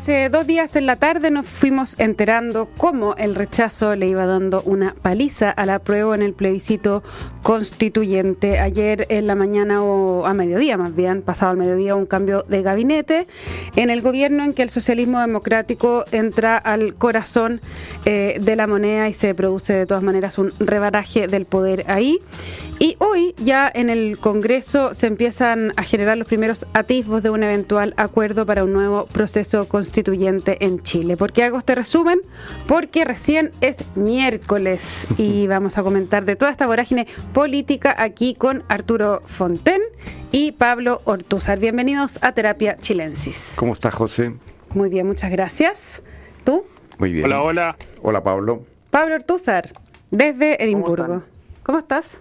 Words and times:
Hace 0.00 0.30
dos 0.30 0.46
días 0.46 0.76
en 0.76 0.86
la 0.86 0.96
tarde 0.96 1.30
nos 1.30 1.44
fuimos 1.44 1.94
enterando 1.98 2.70
cómo 2.78 3.14
el 3.18 3.34
rechazo 3.34 3.96
le 3.96 4.08
iba 4.08 4.24
dando 4.24 4.62
una 4.62 4.94
paliza 4.94 5.50
a 5.50 5.66
la 5.66 5.78
prueba 5.78 6.14
en 6.14 6.22
el 6.22 6.32
plebiscito 6.32 7.02
constituyente. 7.42 8.60
Ayer 8.60 9.04
en 9.10 9.26
la 9.26 9.34
mañana 9.34 9.84
o 9.84 10.24
a 10.24 10.32
mediodía 10.32 10.78
más 10.78 10.96
bien, 10.96 11.20
pasado 11.20 11.50
al 11.50 11.58
mediodía, 11.58 11.96
un 11.96 12.06
cambio 12.06 12.46
de 12.48 12.62
gabinete 12.62 13.26
en 13.76 13.90
el 13.90 14.00
gobierno 14.00 14.42
en 14.42 14.54
que 14.54 14.62
el 14.62 14.70
socialismo 14.70 15.20
democrático 15.20 16.06
entra 16.12 16.56
al 16.56 16.94
corazón 16.94 17.60
eh, 18.06 18.38
de 18.40 18.56
la 18.56 18.66
moneda 18.66 19.06
y 19.06 19.12
se 19.12 19.34
produce 19.34 19.74
de 19.74 19.84
todas 19.84 20.02
maneras 20.02 20.38
un 20.38 20.50
rebaraje 20.60 21.26
del 21.26 21.44
poder 21.44 21.84
ahí. 21.88 22.20
Y 22.78 22.96
hoy 23.00 23.34
ya 23.36 23.70
en 23.74 23.90
el 23.90 24.16
Congreso 24.18 24.94
se 24.94 25.06
empiezan 25.06 25.74
a 25.76 25.82
generar 25.82 26.16
los 26.16 26.26
primeros 26.26 26.66
atisbos 26.72 27.22
de 27.22 27.28
un 27.28 27.42
eventual 27.42 27.92
acuerdo 27.98 28.46
para 28.46 28.64
un 28.64 28.72
nuevo 28.72 29.04
proceso 29.04 29.68
constituyente 29.90 30.64
en 30.64 30.78
Chile. 30.78 31.16
¿Por 31.16 31.32
qué 31.32 31.42
hago 31.42 31.58
este 31.58 31.74
resumen? 31.74 32.20
Porque 32.68 33.04
recién 33.04 33.50
es 33.60 33.84
miércoles 33.96 35.08
y 35.18 35.48
vamos 35.48 35.78
a 35.78 35.82
comentar 35.82 36.24
de 36.24 36.36
toda 36.36 36.52
esta 36.52 36.68
vorágine 36.68 37.08
política 37.32 37.96
aquí 37.98 38.34
con 38.34 38.62
Arturo 38.68 39.20
Fonten 39.24 39.80
y 40.30 40.52
Pablo 40.52 41.00
Ortúzar. 41.06 41.58
Bienvenidos 41.58 42.20
a 42.22 42.30
Terapia 42.30 42.76
Chilensis. 42.78 43.56
¿Cómo 43.58 43.72
estás, 43.72 43.92
José? 43.92 44.32
Muy 44.74 44.90
bien, 44.90 45.08
muchas 45.08 45.32
gracias. 45.32 46.04
¿Tú? 46.44 46.64
Muy 46.98 47.12
bien. 47.12 47.26
Hola, 47.26 47.42
hola. 47.42 47.76
Hola, 48.02 48.22
Pablo. 48.22 48.62
Pablo 48.90 49.16
Ortúzar, 49.16 49.72
desde 50.12 50.62
Edimburgo. 50.62 51.24
¿Cómo 51.64 51.78
estás? 51.78 52.20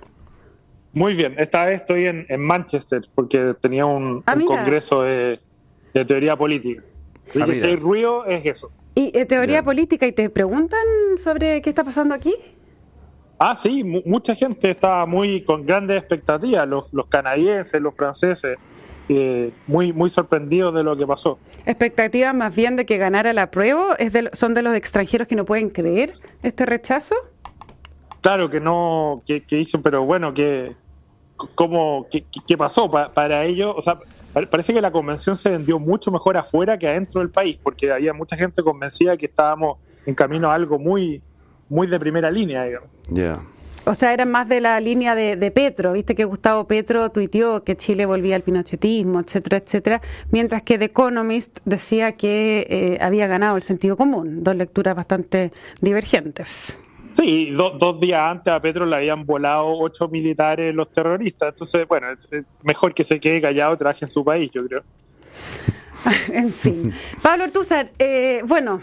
Muy 0.93 1.13
bien, 1.13 1.35
esta 1.37 1.65
vez 1.65 1.81
estoy 1.81 2.07
en, 2.07 2.25
Manchester 2.41 3.07
porque 3.13 3.53
tenía 3.61 3.85
un, 3.85 4.23
Ah, 4.25 4.33
congreso 4.33 5.03
de, 5.03 5.39
de 5.93 6.05
teoría 6.05 6.35
política. 6.35 6.81
Si 7.31 7.41
hay 7.41 7.75
ruido, 7.75 8.25
es 8.25 8.45
eso. 8.45 8.71
¿Y 8.95 9.17
eh, 9.17 9.25
teoría 9.25 9.57
Ya. 9.57 9.63
política 9.63 10.05
y 10.07 10.11
te 10.11 10.29
preguntan 10.29 10.79
sobre 11.17 11.61
qué 11.61 11.69
está 11.69 11.83
pasando 11.83 12.13
aquí? 12.15 12.33
Ah, 13.37 13.55
sí, 13.55 13.83
mu- 13.83 14.01
mucha 14.05 14.35
gente 14.35 14.71
estaba 14.71 15.05
muy 15.05 15.41
con 15.43 15.65
grandes 15.65 15.97
expectativas, 15.97 16.67
los, 16.67 16.91
los 16.93 17.05
canadienses, 17.07 17.81
los 17.81 17.95
franceses, 17.95 18.57
eh, 19.07 19.51
muy, 19.67 19.93
muy 19.93 20.09
sorprendidos 20.09 20.73
de 20.73 20.83
lo 20.83 20.97
que 20.97 21.07
pasó. 21.07 21.39
Expectativas 21.65 22.33
más 22.35 22.53
bien 22.55 22.75
de 22.75 22.85
que 22.85 22.97
ganara 22.97 23.31
la 23.33 23.49
prueba, 23.49 23.95
es 23.97 24.11
de, 24.11 24.29
son 24.33 24.53
de 24.53 24.61
los 24.61 24.75
extranjeros 24.75 25.27
que 25.27 25.35
no 25.35 25.45
pueden 25.45 25.69
creer 25.69 26.13
este 26.43 26.65
rechazo. 26.65 27.15
Claro 28.21 28.49
que 28.49 28.59
no, 28.59 29.21
que, 29.25 29.43
que 29.43 29.59
hizo, 29.59 29.81
pero 29.81 30.03
bueno, 30.03 30.33
que 30.33 30.75
cómo, 31.55 32.07
qué, 32.11 32.57
pasó 32.57 32.91
Pa- 32.91 33.13
para 33.13 33.45
ellos. 33.45 33.73
O 33.77 33.81
sea, 33.81 33.97
parece 34.47 34.73
que 34.73 34.81
la 34.81 34.91
convención 34.91 35.35
se 35.37 35.49
vendió 35.49 35.79
mucho 35.79 36.11
mejor 36.11 36.37
afuera 36.37 36.77
que 36.77 36.87
adentro 36.87 37.21
del 37.21 37.29
país, 37.29 37.59
porque 37.61 37.91
había 37.91 38.13
mucha 38.13 38.35
gente 38.35 38.63
convencida 38.63 39.17
que 39.17 39.25
estábamos 39.25 39.77
en 40.05 40.15
camino 40.15 40.49
a 40.49 40.55
algo 40.55 40.79
muy, 40.79 41.21
muy 41.67 41.87
de 41.87 41.99
primera 41.99 42.31
línea, 42.31 42.63
digamos. 42.63 42.89
Ya. 43.09 43.41
O 43.85 43.93
sea, 43.95 44.13
eran 44.13 44.29
más 44.29 44.47
de 44.47 44.61
la 44.61 44.79
línea 44.79 45.15
de, 45.15 45.35
de 45.35 45.51
Petro. 45.51 45.93
Viste 45.93 46.13
que 46.13 46.23
Gustavo 46.23 46.67
Petro 46.67 47.09
tuiteó 47.09 47.63
que 47.63 47.75
Chile 47.75 48.05
volvía 48.05 48.35
al 48.35 48.43
pinochetismo, 48.43 49.19
etcétera, 49.19 49.57
etcétera. 49.57 50.01
Mientras 50.31 50.61
que 50.61 50.77
The 50.77 50.85
Economist 50.85 51.59
decía 51.65 52.11
que 52.11 52.67
eh, 52.69 52.97
había 53.01 53.25
ganado 53.25 53.57
el 53.57 53.63
sentido 53.63 53.97
común. 53.97 54.43
Dos 54.43 54.55
lecturas 54.55 54.95
bastante 54.95 55.51
divergentes. 55.81 56.77
Sí, 57.15 57.51
do- 57.51 57.71
dos 57.71 57.99
días 57.99 58.21
antes 58.21 58.51
a 58.53 58.61
Petro 58.61 58.85
le 58.85 58.95
habían 58.95 59.25
volado 59.25 59.67
ocho 59.67 60.07
militares 60.07 60.73
los 60.73 60.91
terroristas. 60.91 61.49
Entonces, 61.49 61.87
bueno, 61.87 62.07
mejor 62.63 62.93
que 62.93 63.03
se 63.03 63.19
quede 63.19 63.41
callado, 63.41 63.75
trabaje 63.77 64.05
en 64.05 64.09
su 64.09 64.23
país, 64.23 64.49
yo 64.53 64.65
creo. 64.65 64.83
en 66.33 66.51
fin. 66.51 66.93
Pablo 67.21 67.43
Ortúzar, 67.45 67.91
eh, 67.99 68.41
bueno, 68.47 68.79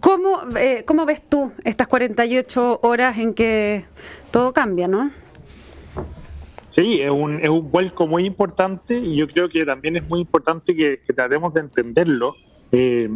¿cómo, 0.00 0.40
eh, 0.56 0.84
¿cómo 0.86 1.04
ves 1.04 1.22
tú 1.28 1.52
estas 1.64 1.86
48 1.88 2.80
horas 2.82 3.18
en 3.18 3.34
que 3.34 3.84
todo 4.30 4.52
cambia, 4.52 4.88
no? 4.88 5.10
Sí, 6.70 7.00
es 7.00 7.10
un, 7.10 7.40
es 7.40 7.48
un 7.48 7.70
vuelco 7.70 8.06
muy 8.06 8.24
importante 8.24 8.98
y 8.98 9.16
yo 9.16 9.28
creo 9.28 9.48
que 9.48 9.64
también 9.64 9.96
es 9.96 10.08
muy 10.08 10.20
importante 10.20 10.74
que, 10.74 11.00
que 11.06 11.12
tratemos 11.12 11.52
de 11.54 11.60
entenderlo. 11.60 12.34
Eh, 12.72 13.10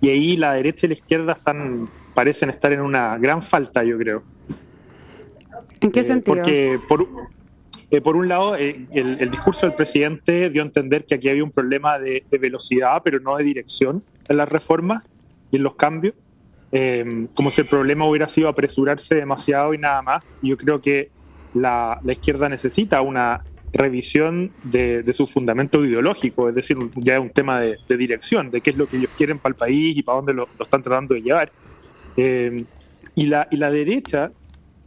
y 0.00 0.08
ahí 0.08 0.36
la 0.36 0.54
derecha 0.54 0.86
y 0.86 0.88
la 0.88 0.94
izquierda 0.94 1.32
están 1.34 1.88
parecen 2.14 2.50
estar 2.50 2.72
en 2.72 2.80
una 2.80 3.18
gran 3.18 3.42
falta, 3.42 3.82
yo 3.84 3.98
creo. 3.98 4.22
¿En 5.80 5.90
qué 5.90 6.00
Eh, 6.00 6.04
sentido? 6.04 6.36
Porque 6.36 6.78
por, 6.88 7.06
eh, 7.90 8.00
por 8.00 8.16
un 8.16 8.28
lado, 8.28 8.56
eh, 8.56 8.86
el, 8.92 9.18
el 9.20 9.30
discurso 9.30 9.66
del 9.66 9.74
presidente 9.74 10.50
dio 10.50 10.62
a 10.62 10.66
entender 10.66 11.04
que 11.04 11.14
aquí 11.14 11.28
había 11.28 11.44
un 11.44 11.50
problema 11.50 11.98
de, 11.98 12.24
de 12.30 12.38
velocidad, 12.38 13.02
pero 13.04 13.20
no 13.20 13.36
de 13.36 13.44
dirección 13.44 14.02
en 14.28 14.36
las 14.36 14.48
reformas 14.48 15.08
y 15.50 15.56
en 15.56 15.62
los 15.62 15.74
cambios. 15.74 16.14
Eh, 16.74 17.26
como 17.34 17.50
si 17.50 17.60
el 17.60 17.66
problema 17.66 18.06
hubiera 18.06 18.28
sido 18.28 18.48
apresurarse 18.48 19.14
demasiado 19.14 19.74
y 19.74 19.78
nada 19.78 20.00
más. 20.02 20.24
Yo 20.40 20.56
creo 20.56 20.80
que 20.80 21.10
la, 21.52 22.00
la 22.02 22.12
izquierda 22.12 22.48
necesita 22.48 23.02
una 23.02 23.44
revisión 23.74 24.52
de, 24.64 25.02
de 25.02 25.12
su 25.14 25.26
fundamento 25.26 25.84
ideológico, 25.84 26.48
es 26.48 26.54
decir, 26.54 26.76
ya 26.96 27.14
es 27.14 27.20
un 27.20 27.30
tema 27.30 27.58
de, 27.60 27.78
de 27.88 27.96
dirección, 27.96 28.50
de 28.50 28.60
qué 28.60 28.70
es 28.70 28.76
lo 28.76 28.86
que 28.86 28.98
ellos 28.98 29.10
quieren 29.16 29.38
para 29.38 29.50
el 29.52 29.56
país 29.56 29.96
y 29.96 30.02
para 30.02 30.16
dónde 30.16 30.34
lo, 30.34 30.46
lo 30.58 30.64
están 30.64 30.82
tratando 30.82 31.14
de 31.14 31.22
llevar. 31.22 31.50
Eh, 32.16 32.64
y, 33.14 33.26
la, 33.26 33.48
y 33.50 33.56
la 33.56 33.70
derecha 33.70 34.32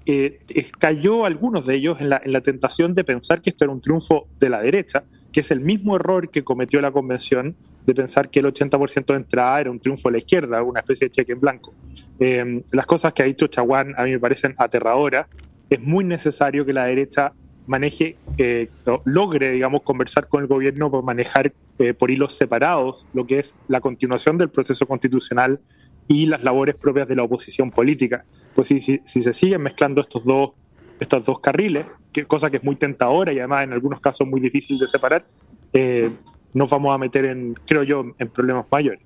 eh, 0.06 0.40
cayó 0.80 1.26
algunos 1.26 1.66
de 1.66 1.76
ellos 1.76 2.00
en 2.00 2.10
la, 2.10 2.22
en 2.24 2.32
la 2.32 2.42
tentación 2.42 2.94
de 2.94 3.04
pensar 3.04 3.42
que 3.42 3.50
esto 3.50 3.66
era 3.66 3.74
un 3.74 3.82
triunfo 3.82 4.28
de 4.40 4.50
la 4.50 4.62
derecha, 4.62 5.04
que 5.32 5.40
es 5.42 5.52
el 5.52 5.60
mismo 5.60 5.96
error 5.96 6.30
que 6.30 6.44
cometió 6.44 6.80
la 6.82 6.92
convención 6.92 7.56
de 7.86 7.94
pensar 7.94 8.30
que 8.30 8.40
el 8.40 8.46
80% 8.46 9.06
de 9.06 9.16
entrada 9.16 9.62
era 9.62 9.72
un 9.72 9.80
triunfo 9.80 10.10
de 10.10 10.14
la 10.14 10.18
izquierda, 10.20 10.64
una 10.64 10.80
especie 10.80 11.08
de 11.08 11.12
cheque 11.12 11.34
en 11.34 11.40
blanco. 11.40 11.74
Eh, 12.20 12.64
las 12.72 12.86
cosas 12.86 13.14
que 13.14 13.22
ha 13.22 13.26
dicho 13.26 13.48
Chaguán 13.48 13.94
a 13.98 14.04
mí 14.04 14.12
me 14.12 14.20
parecen 14.20 14.56
aterradoras. 14.58 15.28
Es 15.70 15.82
muy 15.82 16.04
necesario 16.04 16.66
que 16.66 16.74
la 16.74 16.86
derecha 16.86 17.34
maneje, 17.68 18.16
eh, 18.38 18.70
logre, 19.06 19.52
digamos, 19.52 19.82
conversar 19.82 20.28
con 20.28 20.42
el 20.42 20.48
gobierno 20.48 20.92
por 20.92 21.04
manejar 21.04 21.52
eh, 21.80 21.94
por 21.94 22.12
hilos 22.12 22.36
separados 22.36 23.08
lo 23.14 23.26
que 23.26 23.40
es 23.40 23.56
la 23.68 23.82
continuación 23.82 24.38
del 24.38 24.50
proceso 24.50 24.86
constitucional 24.86 25.60
y 26.08 26.26
las 26.26 26.44
labores 26.44 26.76
propias 26.76 27.08
de 27.08 27.16
la 27.16 27.24
oposición 27.24 27.72
política. 27.72 28.26
Pues 28.54 28.68
si, 28.68 28.80
si, 28.80 29.02
si 29.06 29.22
se 29.22 29.34
siguen 29.34 29.62
mezclando 29.62 30.02
estos 30.02 30.24
dos, 30.24 30.52
estos 31.00 31.26
dos 31.26 31.40
carriles, 31.40 31.86
que, 32.12 32.26
cosa 32.26 32.50
que 32.50 32.58
es 32.58 32.64
muy 32.64 32.76
tentadora 32.76 33.34
y 33.34 33.40
además 33.40 33.64
en 33.64 33.74
algunos 33.74 34.00
casos 34.00 34.28
muy 34.28 34.40
difícil 34.40 34.78
de 34.78 34.88
separar, 34.88 35.26
eh, 35.74 36.12
nos 36.54 36.70
vamos 36.70 36.94
a 36.94 36.98
meter 36.98 37.26
en, 37.26 37.56
creo 37.66 37.84
yo, 37.84 38.06
en 38.18 38.28
problemas 38.30 38.66
mayores. 38.72 39.02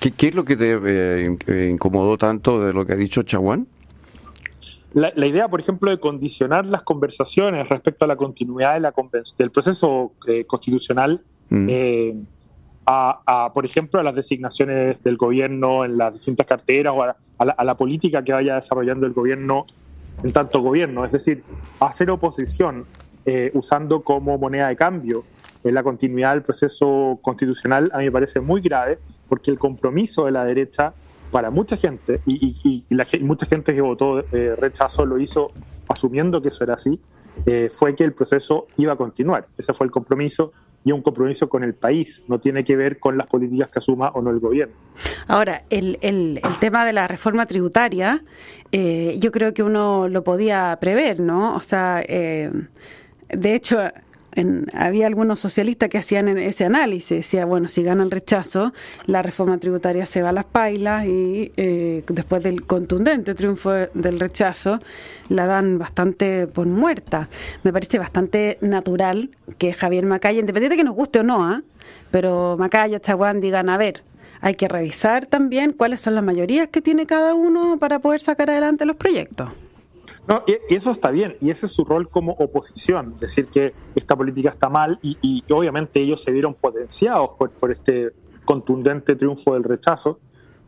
¿Qué, 0.00 0.10
qué 0.10 0.28
es 0.28 0.34
lo 0.34 0.44
que 0.44 0.56
te 0.56 0.72
eh, 0.72 1.36
eh, 1.46 1.68
incomodó 1.70 2.18
tanto 2.18 2.64
de 2.64 2.72
lo 2.72 2.84
que 2.84 2.94
ha 2.94 2.96
dicho 2.96 3.22
Chaguán? 3.22 3.66
La, 4.92 5.12
la 5.16 5.26
idea, 5.26 5.48
por 5.48 5.60
ejemplo, 5.60 5.90
de 5.90 5.98
condicionar 5.98 6.66
las 6.66 6.82
conversaciones 6.82 7.68
respecto 7.68 8.04
a 8.04 8.08
la 8.08 8.16
continuidad 8.16 8.74
de 8.74 8.80
la 8.80 8.94
del 9.38 9.50
proceso 9.50 10.12
eh, 10.26 10.44
constitucional 10.44 11.20
Mm. 11.48 11.68
A, 12.86 13.20
a, 13.26 13.52
por 13.52 13.64
ejemplo, 13.64 13.98
a 14.00 14.02
las 14.02 14.14
designaciones 14.14 15.02
del 15.02 15.16
gobierno 15.16 15.84
en 15.84 15.96
las 15.98 16.14
distintas 16.14 16.46
carteras 16.46 16.92
o 16.96 17.02
a, 17.02 17.16
a 17.38 17.44
la, 17.44 17.52
a 17.52 17.64
la 17.64 17.76
política 17.76 18.22
que 18.22 18.32
vaya 18.32 18.56
desarrollando 18.56 19.06
el 19.06 19.12
gobierno 19.12 19.64
en 20.22 20.32
tanto 20.32 20.60
gobierno. 20.60 21.04
Es 21.04 21.12
decir, 21.12 21.42
hacer 21.80 22.10
oposición 22.10 22.84
eh, 23.26 23.50
usando 23.54 24.02
como 24.02 24.36
moneda 24.38 24.68
de 24.68 24.76
cambio 24.76 25.24
eh, 25.64 25.72
la 25.72 25.82
continuidad 25.82 26.32
del 26.34 26.42
proceso 26.42 27.18
constitucional 27.22 27.90
a 27.94 27.98
mí 27.98 28.04
me 28.04 28.12
parece 28.12 28.38
muy 28.40 28.60
grave 28.60 28.98
porque 29.28 29.50
el 29.50 29.58
compromiso 29.58 30.26
de 30.26 30.32
la 30.32 30.44
derecha 30.44 30.92
para 31.30 31.50
mucha 31.50 31.76
gente 31.78 32.20
y, 32.26 32.54
y- 32.62 32.84
y 32.88 32.94
la, 32.94 33.06
mucha 33.22 33.46
gente 33.46 33.74
que 33.74 33.80
votó 33.80 34.20
eh, 34.30 34.54
rechazo 34.58 35.06
lo 35.06 35.18
hizo 35.18 35.52
asumiendo 35.88 36.40
que 36.42 36.48
eso 36.48 36.62
era 36.64 36.74
así, 36.74 37.00
eh, 37.46 37.70
fue 37.72 37.96
que 37.96 38.04
el 38.04 38.12
proceso 38.12 38.66
iba 38.76 38.92
a 38.92 38.96
continuar. 38.96 39.46
Ese 39.58 39.72
fue 39.74 39.86
el 39.86 39.90
compromiso 39.90 40.52
y 40.84 40.92
un 40.92 41.02
compromiso 41.02 41.48
con 41.48 41.64
el 41.64 41.74
país, 41.74 42.22
no 42.28 42.38
tiene 42.38 42.62
que 42.62 42.76
ver 42.76 42.98
con 42.98 43.16
las 43.16 43.26
políticas 43.26 43.70
que 43.70 43.78
asuma 43.78 44.10
o 44.10 44.20
no 44.20 44.30
el 44.30 44.38
gobierno. 44.38 44.74
Ahora, 45.26 45.62
el, 45.70 45.98
el, 46.02 46.40
el 46.44 46.58
tema 46.58 46.84
de 46.84 46.92
la 46.92 47.08
reforma 47.08 47.46
tributaria, 47.46 48.22
eh, 48.70 49.16
yo 49.18 49.32
creo 49.32 49.54
que 49.54 49.62
uno 49.62 50.08
lo 50.08 50.22
podía 50.22 50.76
prever, 50.80 51.20
¿no? 51.20 51.56
O 51.56 51.60
sea, 51.60 52.02
eh, 52.06 52.50
de 53.28 53.54
hecho, 53.54 53.80
en- 54.34 54.66
había 54.74 55.06
algunos 55.06 55.40
socialistas 55.40 55.88
que 55.88 55.98
hacían 55.98 56.28
ese 56.38 56.64
análisis, 56.64 57.08
decía, 57.18 57.44
bueno, 57.44 57.68
si 57.68 57.82
gana 57.82 58.02
el 58.04 58.10
rechazo, 58.10 58.72
la 59.06 59.22
reforma 59.22 59.58
tributaria 59.58 60.06
se 60.06 60.22
va 60.22 60.30
a 60.30 60.32
las 60.32 60.44
pailas 60.44 61.06
y 61.06 61.52
eh, 61.56 62.02
después 62.08 62.42
del 62.42 62.64
contundente 62.66 63.34
triunfo 63.34 63.70
de- 63.70 63.90
del 63.94 64.20
rechazo, 64.20 64.80
la 65.28 65.46
dan 65.46 65.78
bastante 65.78 66.46
por 66.46 66.66
muerta. 66.66 67.28
Me 67.62 67.72
parece 67.72 67.98
bastante 67.98 68.58
natural 68.60 69.30
que 69.58 69.72
Javier 69.72 70.04
Macaya, 70.06 70.40
independiente 70.40 70.74
de 70.74 70.80
que 70.80 70.84
nos 70.84 70.94
guste 70.94 71.20
o 71.20 71.22
no, 71.22 71.44
¿ah? 71.44 71.62
pero 72.10 72.56
Macaya, 72.58 73.00
Chaguán 73.00 73.40
digan, 73.40 73.68
a 73.68 73.76
ver, 73.76 74.02
hay 74.40 74.54
que 74.56 74.68
revisar 74.68 75.26
también 75.26 75.72
cuáles 75.72 76.00
son 76.02 76.14
las 76.14 76.22
mayorías 76.24 76.68
que 76.68 76.82
tiene 76.82 77.06
cada 77.06 77.34
uno 77.34 77.78
para 77.78 77.98
poder 78.00 78.20
sacar 78.20 78.50
adelante 78.50 78.84
los 78.84 78.96
proyectos. 78.96 79.48
No, 80.26 80.42
y 80.46 80.52
y 80.72 80.76
eso 80.76 80.90
está 80.90 81.10
bien, 81.10 81.36
y 81.40 81.50
ese 81.50 81.66
es 81.66 81.72
su 81.72 81.84
rol 81.84 82.08
como 82.08 82.32
oposición, 82.32 83.18
decir 83.18 83.46
que 83.46 83.74
esta 83.94 84.16
política 84.16 84.50
está 84.50 84.68
mal, 84.68 84.98
y, 85.02 85.18
y 85.20 85.44
obviamente 85.52 86.00
ellos 86.00 86.22
se 86.22 86.32
vieron 86.32 86.54
potenciados 86.54 87.30
por, 87.38 87.50
por 87.50 87.70
este 87.70 88.12
contundente 88.44 89.16
triunfo 89.16 89.54
del 89.54 89.64
rechazo, 89.64 90.18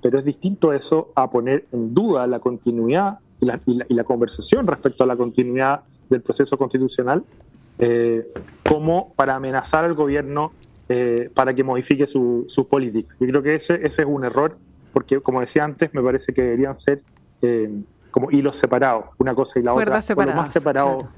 pero 0.03 0.19
es 0.19 0.25
distinto 0.25 0.73
eso 0.73 1.13
a 1.15 1.31
poner 1.31 1.67
en 1.73 1.95
duda 1.95 2.27
la 2.27 2.39
continuidad 2.39 3.19
y 3.41 3.95
la, 3.95 4.05
conversación 4.05 4.67
respecto 4.67 5.05
a 5.05 5.07
la 5.07 5.17
continuidad 5.17 5.81
del 6.09 6.23
proceso 6.23 6.57
constitucional 6.57 7.25
eh, 7.79 8.27
como 8.67 9.13
para 9.15 9.35
amenazar 9.35 9.85
al 9.85 9.95
gobierno 9.95 10.53
eh, 10.89 11.31
para 11.35 11.53
que 11.55 11.63
modifique 11.65 12.07
su, 12.07 12.45
su 12.49 12.67
política. 12.69 13.15
Yo 13.21 13.27
creo 13.27 13.43
que 13.43 13.57
ese, 13.57 13.75
ese 13.87 14.03
es 14.03 14.09
un 14.09 14.25
error, 14.25 14.57
porque 14.93 15.21
como 15.21 15.41
decía 15.41 15.65
antes, 15.65 15.93
me 15.93 16.03
parece 16.03 16.33
que 16.33 16.43
deberían 16.43 16.75
ser 16.75 17.03
eh, 17.43 17.71
como 18.17 18.31
hilos 18.31 18.57
separados, 18.57 19.05
una 19.19 19.35
cosa 19.35 19.59
y 19.59 19.63
la 19.63 19.75
otra, 19.75 19.85
lo 19.85 19.91
más 20.35 20.51
separado, 20.51 21.09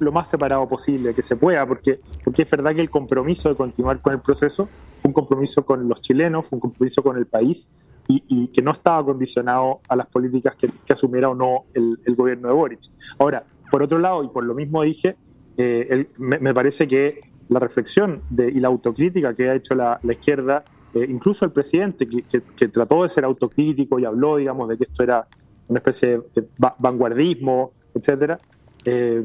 lo 0.00 0.10
más 0.10 0.26
separado 0.26 0.68
posible 0.68 1.14
que 1.14 1.22
se 1.22 1.36
pueda, 1.36 1.64
porque, 1.64 2.00
porque 2.24 2.42
es 2.42 2.50
verdad 2.50 2.74
que 2.74 2.80
el 2.80 2.90
compromiso 2.90 3.48
de 3.48 3.54
continuar 3.54 4.00
con 4.00 4.12
el 4.12 4.18
proceso 4.18 4.68
fue 4.96 5.10
un 5.10 5.12
compromiso 5.12 5.64
con 5.64 5.88
los 5.88 6.00
chilenos, 6.00 6.48
fue 6.48 6.56
un 6.56 6.60
compromiso 6.60 7.00
con 7.00 7.16
el 7.16 7.26
país, 7.26 7.68
y, 8.08 8.48
que 8.48 8.60
no 8.60 8.72
estaba 8.72 9.04
condicionado 9.04 9.82
a 9.88 9.94
las 9.94 10.08
políticas 10.08 10.56
que, 10.56 10.68
asumiera 10.92 11.28
o 11.28 11.36
no 11.36 11.66
el, 11.74 11.96
gobierno 12.16 12.48
de 12.48 12.54
Boric. 12.54 12.80
Ahora, 13.20 13.44
por 13.70 13.84
otro 13.84 14.00
lado, 14.00 14.24
y 14.24 14.28
por 14.28 14.42
lo 14.42 14.54
mismo 14.54 14.82
dije, 14.82 15.14
eh, 15.58 16.08
me, 16.18 16.52
parece 16.52 16.88
que 16.88 17.20
la 17.50 17.60
reflexión 17.60 18.20
de, 18.30 18.48
y 18.48 18.58
la 18.58 18.66
autocrítica 18.66 19.32
que 19.32 19.48
ha 19.48 19.54
hecho 19.54 19.76
la, 19.76 20.00
izquierda, 20.02 20.64
eh, 20.92 21.06
incluso 21.08 21.44
el 21.44 21.52
presidente, 21.52 22.08
que, 22.08 22.66
trató 22.66 23.04
de 23.04 23.10
ser 23.10 23.24
autocrítico 23.24 24.00
y 24.00 24.06
habló, 24.06 24.38
digamos, 24.38 24.68
de 24.68 24.76
que 24.76 24.82
esto 24.82 25.04
era 25.04 25.28
una 25.68 25.78
especie 25.78 26.20
de 26.34 26.46
vanguardismo, 26.78 27.72
etcétera, 27.94 28.38
eh, 28.84 29.22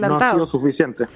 no 0.00 0.16
ha 0.16 0.30
sido 0.32 0.46
suficiente. 0.46 1.06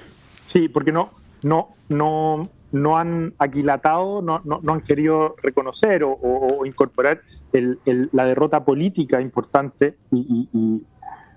Sí, 0.45 0.67
porque 0.67 0.91
no, 0.91 1.11
no, 1.43 1.69
no, 1.89 2.49
no 2.71 2.97
han 2.97 3.33
aquilatado, 3.37 4.21
no, 4.21 4.41
no, 4.43 4.73
han 4.73 4.81
querido 4.81 5.35
reconocer 5.41 6.03
o, 6.03 6.65
incorporar 6.65 7.21
la 7.51 8.25
derrota 8.25 8.63
política 8.63 9.21
importante 9.21 9.95
y, 10.11 10.83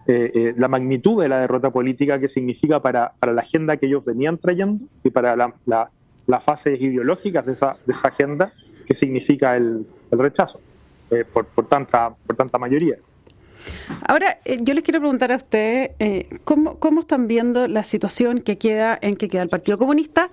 eh, 0.07 0.33
eh, 0.35 0.55
la 0.57 0.67
magnitud 0.67 1.23
de 1.23 1.29
la 1.29 1.39
derrota 1.39 1.71
política 1.71 2.19
que 2.19 2.29
significa 2.29 2.83
para, 2.83 3.13
para, 3.21 3.33
la 3.33 3.43
agenda 3.43 3.77
que 3.77 3.87
ellos 3.87 4.05
venían 4.05 4.37
trayendo 4.37 4.85
y 5.05 5.11
para 5.11 5.37
las 5.37 6.43
fases 6.45 6.81
ideológicas 6.81 7.47
de 7.47 7.53
esa, 7.53 7.77
de 7.87 7.93
esa 7.93 8.09
agenda 8.09 8.53
que 8.85 8.95
significa 8.95 9.57
el, 9.57 9.87
rechazo 10.11 10.61
eh, 11.11 11.25
por, 11.25 11.47
por, 11.47 11.69
tanta, 11.69 12.13
por 12.27 12.37
tanta 12.37 12.59
mayoría. 12.59 12.97
Ahora, 14.07 14.39
eh, 14.45 14.59
yo 14.61 14.75
les 14.75 14.83
quiero 14.83 15.01
preguntar 15.01 15.33
a 15.33 15.37
ustedes 15.37 15.91
eh, 15.99 16.29
¿cómo, 16.45 16.79
¿cómo, 16.79 17.01
están 17.01 17.29
viendo 17.29 17.69
la 17.69 17.85
situación 17.85 18.41
que 18.41 18.59
queda 18.59 18.99
en 19.01 19.15
que 19.15 19.29
queda 19.29 19.43
el 19.43 19.49
Partido 19.49 19.79
Comunista 19.79 20.31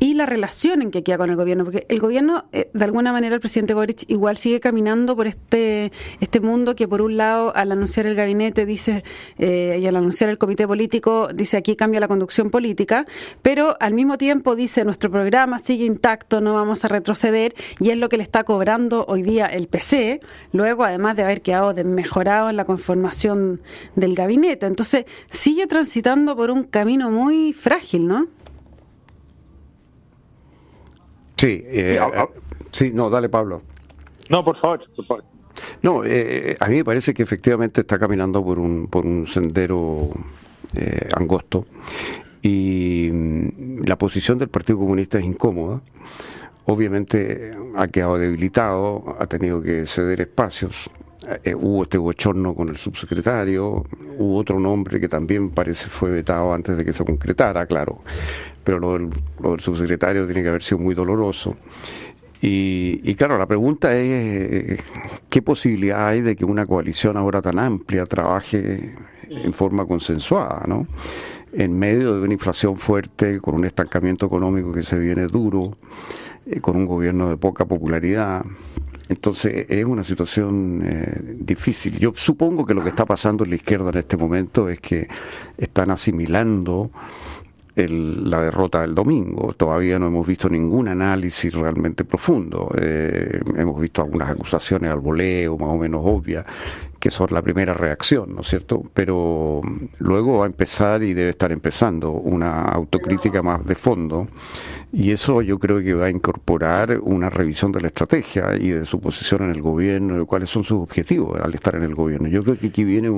y 0.00 0.14
la 0.14 0.26
relación 0.26 0.82
en 0.82 0.90
que 0.90 1.02
queda 1.02 1.18
con 1.18 1.30
el 1.30 1.36
gobierno, 1.36 1.64
porque 1.64 1.86
el 1.88 2.00
gobierno, 2.00 2.46
eh, 2.52 2.70
de 2.72 2.84
alguna 2.84 3.12
manera, 3.12 3.34
el 3.34 3.40
presidente 3.40 3.74
Boric 3.74 4.04
igual 4.08 4.36
sigue 4.36 4.60
caminando 4.60 5.16
por 5.16 5.26
este 5.26 5.92
este 6.20 6.40
mundo 6.40 6.74
que 6.74 6.88
por 6.88 7.02
un 7.02 7.16
lado 7.16 7.54
al 7.54 7.72
anunciar 7.72 8.06
el 8.06 8.14
gabinete 8.14 8.66
dice 8.66 9.04
y 9.38 9.86
al 9.86 9.96
anunciar 9.96 10.30
el 10.30 10.38
comité 10.38 10.66
político 10.66 11.28
dice 11.34 11.56
aquí 11.56 11.76
cambia 11.76 12.00
la 12.00 12.08
conducción 12.08 12.50
política, 12.50 13.06
pero 13.42 13.76
al 13.80 13.94
mismo 13.94 14.18
tiempo 14.18 14.56
dice 14.56 14.84
nuestro 14.84 15.10
programa 15.10 15.58
sigue 15.58 15.84
intacto, 15.84 16.40
no 16.40 16.54
vamos 16.54 16.84
a 16.84 16.88
retroceder 16.88 17.54
y 17.80 17.90
es 17.90 17.98
lo 17.98 18.08
que 18.08 18.16
le 18.16 18.22
está 18.22 18.44
cobrando 18.44 19.04
hoy 19.08 19.22
día 19.22 19.46
el 19.46 19.68
PC, 19.68 20.20
luego 20.52 20.84
además 20.84 21.16
de 21.16 21.24
haber 21.24 21.42
quedado 21.42 21.72
desmejorado 21.74 22.50
en 22.50 22.56
la 22.56 22.64
conformación 22.72 23.60
del 23.94 24.14
gabinete. 24.14 24.66
Entonces, 24.66 25.04
sigue 25.28 25.66
transitando 25.66 26.34
por 26.34 26.50
un 26.50 26.64
camino 26.64 27.10
muy 27.10 27.52
frágil, 27.52 28.08
¿no? 28.08 28.28
Sí, 31.36 31.62
eh, 31.66 31.98
eh, 32.00 32.24
sí, 32.70 32.92
no, 32.94 33.10
dale 33.10 33.28
Pablo. 33.28 33.62
No, 34.30 34.42
por 34.42 34.56
favor, 34.56 34.88
por 34.96 35.04
favor. 35.04 35.24
No, 35.82 36.02
eh, 36.04 36.56
a 36.58 36.68
mí 36.68 36.76
me 36.76 36.84
parece 36.84 37.12
que 37.12 37.22
efectivamente 37.22 37.82
está 37.82 37.98
caminando 37.98 38.42
por 38.42 38.58
un, 38.58 38.86
por 38.88 39.04
un 39.04 39.26
sendero 39.26 40.08
angosto 41.14 41.66
y 42.40 43.10
mm, 43.12 43.84
la 43.84 43.98
posición 43.98 44.38
del 44.38 44.48
Partido 44.48 44.78
Comunista 44.78 45.18
es 45.18 45.24
incómoda. 45.24 45.82
Obviamente 46.64 47.50
ha 47.76 47.88
quedado 47.88 48.16
debilitado, 48.16 49.16
ha 49.18 49.26
tenido 49.26 49.60
que 49.60 49.84
ceder 49.84 50.22
espacios. 50.22 50.88
Eh, 51.44 51.54
hubo 51.54 51.84
este 51.84 51.98
bochorno 51.98 52.54
con 52.54 52.68
el 52.68 52.76
subsecretario, 52.76 53.84
hubo 54.18 54.36
otro 54.38 54.58
nombre 54.58 54.98
que 54.98 55.08
también 55.08 55.50
parece 55.50 55.88
fue 55.88 56.10
vetado 56.10 56.52
antes 56.52 56.76
de 56.76 56.84
que 56.84 56.92
se 56.92 57.04
concretara, 57.04 57.64
claro, 57.66 58.02
pero 58.64 58.80
lo 58.80 58.92
del, 58.94 59.60
subsecretario 59.60 60.26
tiene 60.26 60.42
que 60.42 60.48
haber 60.48 60.62
sido 60.62 60.78
muy 60.78 60.94
doloroso. 60.94 61.56
Y, 62.44 63.14
claro, 63.14 63.38
la 63.38 63.46
pregunta 63.46 63.96
es, 63.96 64.80
¿qué 65.30 65.42
posibilidad 65.42 66.08
hay 66.08 66.22
de 66.22 66.34
que 66.34 66.44
una 66.44 66.66
coalición 66.66 67.16
ahora 67.16 67.40
tan 67.40 67.60
amplia 67.60 68.04
trabaje 68.04 68.96
en 69.28 69.52
forma 69.52 69.86
consensuada, 69.86 70.64
¿no? 70.66 70.88
En 71.52 71.78
medio 71.78 72.16
de 72.16 72.22
una 72.22 72.32
inflación 72.32 72.78
fuerte, 72.78 73.40
con 73.40 73.54
un 73.54 73.64
estancamiento 73.64 74.26
económico 74.26 74.72
que 74.72 74.82
se 74.82 74.98
viene 74.98 75.28
duro, 75.28 75.76
eh, 76.44 76.60
con 76.60 76.74
un 76.74 76.84
gobierno 76.84 77.30
de 77.30 77.36
poca 77.36 77.64
popularidad, 77.64 78.42
entonces 79.12 79.66
es 79.68 79.84
una 79.84 80.02
situación 80.02 80.82
eh, 80.84 81.36
difícil. 81.38 81.98
Yo 81.98 82.12
supongo 82.14 82.64
que 82.66 82.74
lo 82.74 82.82
que 82.82 82.90
está 82.90 83.06
pasando 83.06 83.44
en 83.44 83.50
la 83.50 83.56
izquierda 83.56 83.90
en 83.90 83.98
este 83.98 84.16
momento 84.16 84.68
es 84.68 84.80
que 84.80 85.08
están 85.56 85.90
asimilando 85.90 86.90
la 87.74 88.42
derrota 88.42 88.82
del 88.82 88.94
domingo. 88.94 89.54
Todavía 89.54 89.98
no 89.98 90.06
hemos 90.06 90.26
visto 90.26 90.48
ningún 90.48 90.88
análisis 90.88 91.54
realmente 91.54 92.04
profundo. 92.04 92.70
Eh, 92.78 93.40
hemos 93.56 93.80
visto 93.80 94.02
algunas 94.02 94.30
acusaciones 94.30 94.90
al 94.90 95.00
voleo 95.00 95.56
más 95.56 95.70
o 95.70 95.78
menos 95.78 96.02
obvias, 96.04 96.44
que 97.02 97.10
son 97.10 97.26
la 97.32 97.42
primera 97.42 97.74
reacción, 97.74 98.32
¿no 98.32 98.42
es 98.42 98.46
cierto? 98.46 98.80
Pero 98.94 99.60
luego 99.98 100.38
va 100.38 100.44
a 100.44 100.46
empezar 100.46 101.02
y 101.02 101.14
debe 101.14 101.30
estar 101.30 101.50
empezando 101.50 102.12
una 102.12 102.62
autocrítica 102.62 103.42
más 103.42 103.66
de 103.66 103.74
fondo 103.74 104.28
y 104.92 105.10
eso 105.10 105.42
yo 105.42 105.58
creo 105.58 105.80
que 105.80 105.94
va 105.94 106.06
a 106.06 106.10
incorporar 106.10 107.00
una 107.00 107.28
revisión 107.28 107.72
de 107.72 107.80
la 107.80 107.88
estrategia 107.88 108.54
y 108.56 108.70
de 108.70 108.84
su 108.84 109.00
posición 109.00 109.42
en 109.42 109.50
el 109.50 109.62
gobierno, 109.62 110.18
de 110.18 110.24
cuáles 110.26 110.50
son 110.50 110.62
sus 110.62 110.78
objetivos 110.80 111.40
al 111.42 111.52
estar 111.54 111.74
en 111.74 111.82
el 111.82 111.94
gobierno. 111.94 112.28
Yo 112.28 112.44
creo 112.44 112.56
que 112.56 112.68
aquí 112.68 112.84
viene 112.84 113.10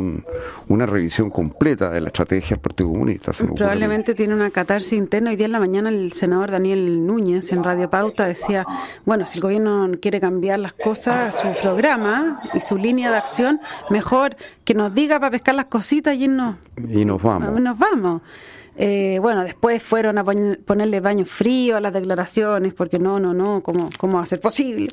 una 0.69 0.87
revisión 0.87 1.29
completa 1.29 1.91
de 1.91 2.01
la 2.01 2.07
estrategia 2.07 2.51
del 2.57 2.61
Partido 2.61 2.89
Comunista. 2.91 3.33
Probablemente 3.55 4.15
tiene 4.15 4.35
una 4.35 4.51
catarsis 4.51 4.93
interna. 4.95 5.31
Hoy 5.31 5.37
día 5.37 5.47
en 5.47 5.53
la 5.53 5.61
mañana 5.61 5.91
el 5.91 6.13
senador 6.13 6.53
Daniel 6.53 7.05
Núñez 7.05 7.53
en 7.53 7.63
Radio 7.63 7.91
Pauta 7.91 8.25
decía, 8.25 8.65
bueno, 9.05 9.27
si 9.27 9.39
el 9.39 9.43
gobierno 9.43 9.91
quiere 10.01 10.21
cambiar 10.21 10.61
las 10.61 10.73
cosas, 10.73 11.35
su 11.35 11.61
programa 11.61 12.39
y 12.55 12.61
su 12.61 12.79
línea 12.79 13.11
de 13.11 13.17
acción, 13.17 13.61
mejor 13.91 14.37
que 14.65 14.75
nos 14.75 14.95
diga 14.95 15.19
para 15.21 15.31
pescar 15.31 15.55
las 15.55 15.67
cositas 15.67 16.17
y, 16.17 16.29
no, 16.29 16.57
y 16.77 17.05
nos 17.05 17.23
vamos. 17.23 17.61
Nos 17.61 17.79
vamos. 17.79 18.23
Eh, 18.77 19.19
bueno, 19.21 19.45
después 19.45 19.83
fueron 19.83 20.19
a 20.19 20.25
ponerle 20.25 20.99
baño 20.99 21.25
frío 21.25 21.77
a 21.77 21.81
las 21.81 21.93
declaraciones, 21.93 22.75
porque 22.75 22.99
no, 22.99 23.21
no, 23.21 23.33
no, 23.33 23.63
¿cómo, 23.63 23.89
cómo 23.99 24.17
va 24.17 24.25
a 24.25 24.27
ser 24.27 24.41
posible? 24.41 24.89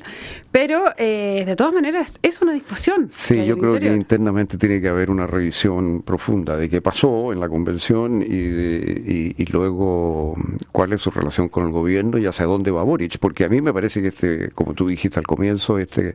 Pero 0.52 0.84
eh, 0.96 1.42
de 1.44 1.56
todas 1.56 1.72
maneras 1.72 2.18
es 2.22 2.40
una 2.40 2.52
discusión. 2.52 3.08
Sí, 3.10 3.44
yo 3.44 3.58
creo 3.58 3.78
que 3.78 3.86
internamente 3.86 4.56
tiene 4.56 4.80
que 4.80 4.88
haber 4.88 5.10
una 5.10 5.26
revisión 5.26 6.02
profunda 6.02 6.56
de 6.56 6.68
qué 6.68 6.80
pasó 6.80 7.32
en 7.32 7.40
la 7.40 7.48
convención 7.48 8.22
y, 8.22 9.34
y, 9.36 9.44
luego 9.52 10.36
cuál 10.70 10.92
es 10.92 11.00
su 11.00 11.10
relación 11.10 11.48
con 11.48 11.66
el 11.66 11.72
gobierno 11.72 12.18
y 12.18 12.26
hacia 12.26 12.46
dónde 12.46 12.70
va 12.70 12.84
Boric, 12.84 13.18
porque 13.18 13.44
a 13.44 13.48
mí 13.48 13.60
me 13.60 13.72
parece 13.72 14.00
que 14.00 14.08
este, 14.08 14.50
como 14.50 14.74
tú 14.74 14.86
dijiste 14.86 15.18
al 15.18 15.26
comienzo, 15.26 15.78
este, 15.78 16.14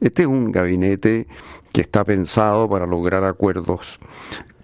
este 0.00 0.22
es 0.22 0.28
un 0.28 0.52
gabinete 0.52 1.26
que 1.72 1.80
está 1.80 2.04
pensado 2.04 2.68
para 2.68 2.86
lograr 2.86 3.24
acuerdos 3.24 3.98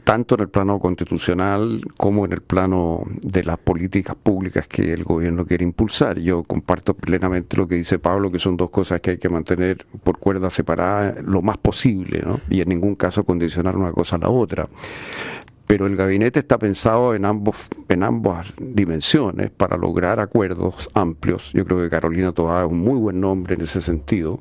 tanto 0.04 0.34
en 0.34 0.42
el 0.42 0.48
plano 0.48 0.78
constitucional 0.78 1.80
como 1.96 2.26
en 2.26 2.32
el 2.32 2.42
plano 2.42 3.02
de 3.22 3.42
las 3.42 3.56
políticas 3.56 4.14
públicas 4.14 4.66
que 4.68 4.92
el 4.92 5.02
gobierno 5.02 5.46
quiere 5.46 5.64
impulsar. 5.64 6.18
Yo 6.18 6.44
comparto 6.44 6.94
plenamente 6.94 7.56
lo 7.56 7.66
que 7.66 7.76
dice 7.76 7.98
Pablo, 7.98 8.30
que 8.30 8.38
son 8.38 8.56
dos 8.56 8.70
cosas 8.70 9.00
que 9.00 9.12
hay 9.12 9.18
que 9.18 9.30
mantener 9.30 9.86
por 10.04 10.18
cuerda 10.18 10.50
separada 10.50 11.16
lo 11.22 11.40
más 11.40 11.56
posible, 11.56 12.22
¿no? 12.24 12.38
y 12.50 12.60
en 12.60 12.68
ningún 12.68 12.94
caso 12.94 13.24
condicionar 13.24 13.76
una 13.76 13.92
cosa 13.92 14.16
a 14.16 14.20
la 14.20 14.28
otra. 14.28 14.68
Pero 15.66 15.86
el 15.86 15.96
gabinete 15.96 16.40
está 16.40 16.58
pensado 16.58 17.14
en 17.14 17.24
ambos 17.24 17.68
en 17.88 18.02
ambas 18.02 18.52
dimensiones 18.58 19.50
para 19.50 19.78
lograr 19.78 20.20
acuerdos 20.20 20.88
amplios. 20.92 21.50
Yo 21.54 21.64
creo 21.64 21.80
que 21.80 21.88
Carolina 21.88 22.32
Toá 22.32 22.64
es 22.64 22.70
un 22.70 22.80
muy 22.80 22.98
buen 23.00 23.18
nombre 23.18 23.54
en 23.54 23.62
ese 23.62 23.80
sentido 23.80 24.40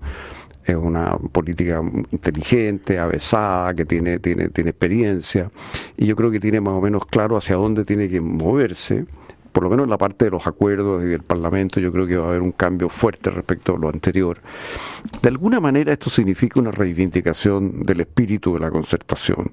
es 0.66 0.76
una 0.76 1.18
política 1.32 1.82
inteligente, 2.12 3.00
avesada, 3.00 3.74
que 3.74 3.86
tiene, 3.86 4.20
tiene, 4.20 4.50
tiene 4.50 4.72
experiencia, 4.72 5.50
y 5.98 6.06
yo 6.06 6.16
creo 6.16 6.32
que 6.32 6.40
tiene 6.40 6.62
más 6.62 6.74
o 6.74 6.82
menos 6.82 7.06
claro 7.06 7.38
hacia 7.38 7.56
dónde 7.56 7.86
tiene 7.86 8.08
que 8.08 8.22
moverse, 8.22 9.06
por 9.54 9.64
lo 9.64 9.70
menos 9.70 9.84
en 9.84 9.92
la 9.92 9.98
parte 10.00 10.26
de 10.26 10.32
los 10.32 10.48
acuerdos 10.48 11.04
y 11.04 11.08
del 11.08 11.22
Parlamento, 11.22 11.80
yo 11.80 11.92
creo 11.92 12.08
que 12.08 12.18
va 12.18 12.26
a 12.26 12.30
haber 12.30 12.42
un 12.42 12.52
cambio 12.52 12.90
fuerte 12.90 13.30
respecto 13.30 13.76
a 13.76 13.78
lo 13.78 13.88
anterior. 13.88 14.40
De 15.22 15.30
alguna 15.30 15.60
manera 15.60 15.94
esto 15.94 16.10
significa 16.10 16.60
una 16.60 16.72
reivindicación 16.72 17.86
del 17.86 18.02
espíritu 18.02 18.56
de 18.56 18.60
la 18.60 18.72
concertación 18.72 19.52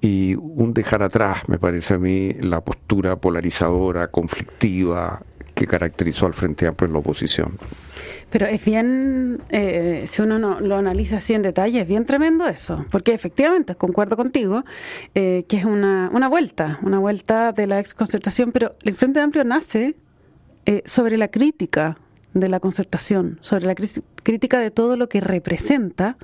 y 0.00 0.36
un 0.36 0.72
dejar 0.72 1.02
atrás, 1.02 1.48
me 1.48 1.58
parece 1.58 1.94
a 1.94 1.98
mí, 1.98 2.34
la 2.34 2.60
postura 2.60 3.16
polarizadora, 3.16 4.08
conflictiva, 4.08 5.20
que 5.56 5.66
caracterizó 5.66 6.26
al 6.26 6.34
Frente 6.34 6.66
Amplio 6.66 6.86
en 6.86 6.92
la 6.92 6.98
oposición. 6.98 7.58
Pero 8.28 8.46
es 8.46 8.62
bien, 8.64 9.40
eh, 9.48 10.04
si 10.06 10.20
uno 10.20 10.38
no, 10.38 10.60
lo 10.60 10.76
analiza 10.76 11.16
así 11.16 11.32
en 11.32 11.40
detalle, 11.40 11.80
es 11.80 11.88
bien 11.88 12.04
tremendo 12.04 12.46
eso, 12.46 12.84
porque 12.90 13.14
efectivamente, 13.14 13.74
concuerdo 13.74 14.16
contigo, 14.16 14.64
eh, 15.14 15.46
que 15.48 15.56
es 15.56 15.64
una, 15.64 16.10
una 16.12 16.28
vuelta, 16.28 16.78
una 16.82 16.98
vuelta 16.98 17.52
de 17.52 17.66
la 17.66 17.80
exconcertación, 17.80 18.52
pero 18.52 18.76
el 18.82 18.94
Frente 18.94 19.20
Amplio 19.20 19.44
nace 19.44 19.94
eh, 20.66 20.82
sobre 20.84 21.16
la 21.16 21.28
crítica 21.28 21.96
de 22.34 22.50
la 22.50 22.60
concertación, 22.60 23.38
sobre 23.40 23.64
la 23.64 23.74
crítica 23.74 24.58
de 24.58 24.70
todo 24.70 24.98
lo 24.98 25.08
que 25.08 25.22
representa 25.22 26.18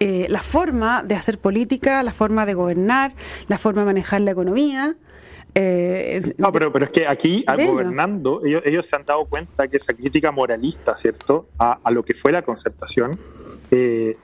la 0.00 0.42
forma 0.42 1.02
de 1.02 1.14
hacer 1.14 1.38
política, 1.38 2.02
la 2.02 2.14
forma 2.14 2.46
de 2.46 2.54
gobernar, 2.54 3.12
la 3.48 3.58
forma 3.58 3.82
de 3.82 3.86
manejar 3.86 4.22
la 4.22 4.30
economía, 4.30 4.96
eh, 5.54 6.34
no, 6.38 6.50
pero, 6.50 6.72
pero 6.72 6.86
es 6.86 6.90
que 6.90 7.06
aquí, 7.06 7.44
gobernando, 7.46 8.42
ellos, 8.44 8.86
se 8.86 8.96
han 8.96 9.04
dado 9.04 9.26
cuenta 9.26 9.68
que 9.68 9.76
esa 9.76 9.92
crítica 9.92 10.32
moralista, 10.32 10.96
¿cierto?, 10.96 11.48
a, 11.58 11.78
lo 11.90 12.04
que 12.04 12.14
fue 12.14 12.32
la 12.32 12.42
concertación, 12.42 13.18
eh, 13.70 14.16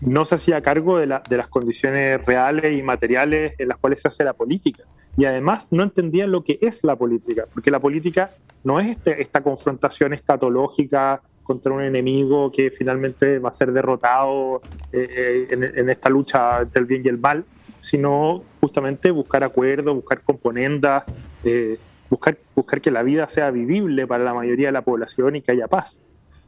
no 0.00 0.24
se 0.24 0.36
hacía 0.36 0.60
cargo 0.62 0.98
de, 0.98 1.06
las 1.06 1.48
condiciones 1.48 2.24
reales 2.24 2.78
y 2.78 2.82
materiales 2.82 3.54
en 3.58 3.68
las 3.68 3.78
cuales 3.78 4.00
se 4.00 4.08
hace 4.08 4.24
la 4.24 4.34
política. 4.34 4.84
Y 5.16 5.24
además 5.24 5.66
no 5.72 5.82
entendían 5.82 6.30
lo 6.30 6.44
que 6.44 6.60
es 6.62 6.84
la 6.84 6.94
política, 6.94 7.46
porque 7.52 7.72
la 7.72 7.80
política 7.80 8.30
no 8.62 8.78
es 8.78 8.86
este, 8.86 9.20
esta 9.20 9.40
confrontación 9.40 10.12
escatológica 10.12 11.20
contra 11.42 11.72
un 11.72 11.82
enemigo 11.82 12.52
que 12.52 12.70
finalmente 12.70 13.40
va 13.40 13.48
a 13.48 13.52
ser 13.52 13.72
derrotado 13.72 14.60
eh, 14.92 15.48
en, 15.50 15.64
en, 15.64 15.88
esta 15.88 16.08
lucha 16.08 16.60
entre 16.60 16.80
el 16.80 16.86
bien 16.86 17.02
y 17.04 17.08
el 17.08 17.18
mal, 17.18 17.44
sino 17.80 18.42
justamente 18.60 19.10
buscar 19.10 19.44
acuerdos, 19.44 19.94
buscar 19.94 20.20
componendas, 20.22 21.04
eh, 21.44 21.78
buscar, 22.10 22.38
buscar 22.54 22.80
que 22.80 22.90
la 22.90 23.02
vida 23.02 23.28
sea 23.28 23.50
vivible 23.50 24.06
para 24.06 24.24
la 24.24 24.34
mayoría 24.34 24.68
de 24.68 24.72
la 24.72 24.82
población 24.82 25.36
y 25.36 25.42
que 25.42 25.52
haya 25.52 25.68
paz. 25.68 25.98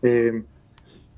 Eh, 0.02 0.42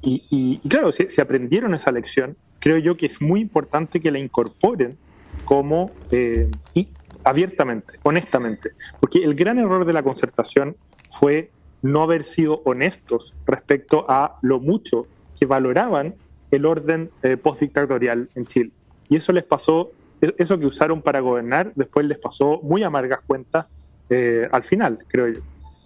y, 0.04 0.58
claro, 0.68 0.90
si, 0.90 1.20
aprendieron 1.20 1.74
esa 1.74 1.92
lección, 1.92 2.36
creo 2.58 2.78
yo 2.78 2.96
que 2.96 3.06
es 3.06 3.22
muy 3.22 3.40
importante 3.40 4.00
que 4.00 4.10
la 4.10 4.18
incorporen 4.18 4.96
como 5.44 5.92
eh, 6.10 6.50
y 6.74 6.88
abiertamente, 7.22 7.94
honestamente, 8.02 8.70
porque 8.98 9.22
el 9.22 9.36
gran 9.36 9.60
error 9.60 9.84
de 9.84 9.92
la 9.92 10.02
concertación 10.02 10.76
fue 11.08 11.50
no 11.82 12.02
haber 12.02 12.24
sido 12.24 12.62
honestos 12.64 13.36
respecto 13.46 14.04
a 14.08 14.38
lo 14.42 14.58
mucho 14.58 15.06
que 15.38 15.46
valoraban 15.46 16.16
el 16.50 16.66
orden 16.66 17.10
postdictatorial 17.42 18.28
en 18.34 18.46
Chile. 18.46 18.72
Y 19.08 19.16
eso 19.16 19.32
les 19.32 19.44
pasó 19.44 19.92
eso 20.38 20.58
que 20.58 20.66
usaron 20.66 21.02
para 21.02 21.20
gobernar 21.20 21.72
después 21.74 22.06
les 22.06 22.18
pasó 22.18 22.60
muy 22.62 22.82
amargas 22.82 23.20
cuentas 23.26 23.66
eh, 24.08 24.48
al 24.52 24.62
final, 24.62 24.98
creo 25.08 25.28
yo. 25.28 25.40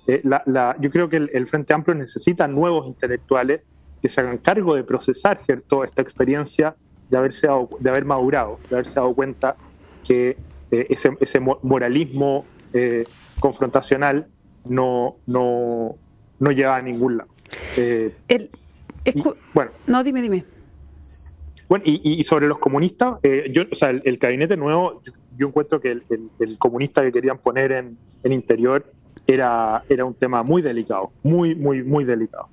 Eh, 0.09 0.23
yo 0.81 0.90
creo 0.90 1.09
que 1.09 1.16
el, 1.16 1.47
Frente 1.47 1.75
Amplio 1.75 1.95
necesita 1.95 2.47
nuevos 2.47 2.87
intelectuales 2.87 3.62
que 4.00 4.09
se 4.09 4.21
hagan 4.21 4.38
cargo 4.38 4.76
de 4.76 4.85
procesar 4.85 5.38
cierto 5.38 5.85
esta 5.85 6.02
experiencia 6.02 6.76
de 7.11 7.19
haberse 7.19 7.49
de 7.81 7.90
haber 7.90 8.05
madurado, 8.05 8.59
de 8.69 8.76
haberse 8.76 8.95
dado 8.95 9.14
cuenta 9.14 9.57
que 10.05 10.37
eh, 10.71 10.87
ese, 10.90 11.16
ese, 11.21 11.40
moralismo 11.40 12.45
confrontacional 13.40 14.26
no, 14.66 15.16
no, 15.26 15.97
no 16.38 16.50
lleva 16.50 16.76
a 16.76 16.83
ningún 16.83 17.19
lado. 17.19 17.31
bueno, 19.55 19.71
no, 19.87 20.05
dime, 20.05 20.21
dime. 20.21 20.56
Bueno, 21.69 21.85
y, 21.85 22.23
sobre 22.23 22.47
los 22.47 22.59
comunistas, 22.59 23.19
eh, 23.25 23.51
yo, 23.53 23.63
o 23.71 23.75
sea, 23.75 23.91
el, 23.91 24.19
gabinete 24.19 24.57
nuevo, 24.57 25.03
yo, 25.37 25.49
encuentro 25.49 25.81
que 25.81 25.91
el, 25.91 26.59
comunista 26.59 27.03
que 27.03 27.11
querían 27.11 27.39
poner 27.39 27.73
en, 27.73 27.99
interior 28.25 28.87
era, 29.27 29.83
era 29.89 30.05
un 30.05 30.15
tema 30.15 30.45
muy 30.45 30.63
delicado, 30.63 31.11
muy, 31.25 31.57
muy, 31.57 31.83
muy 31.83 32.05
delicado. 32.05 32.49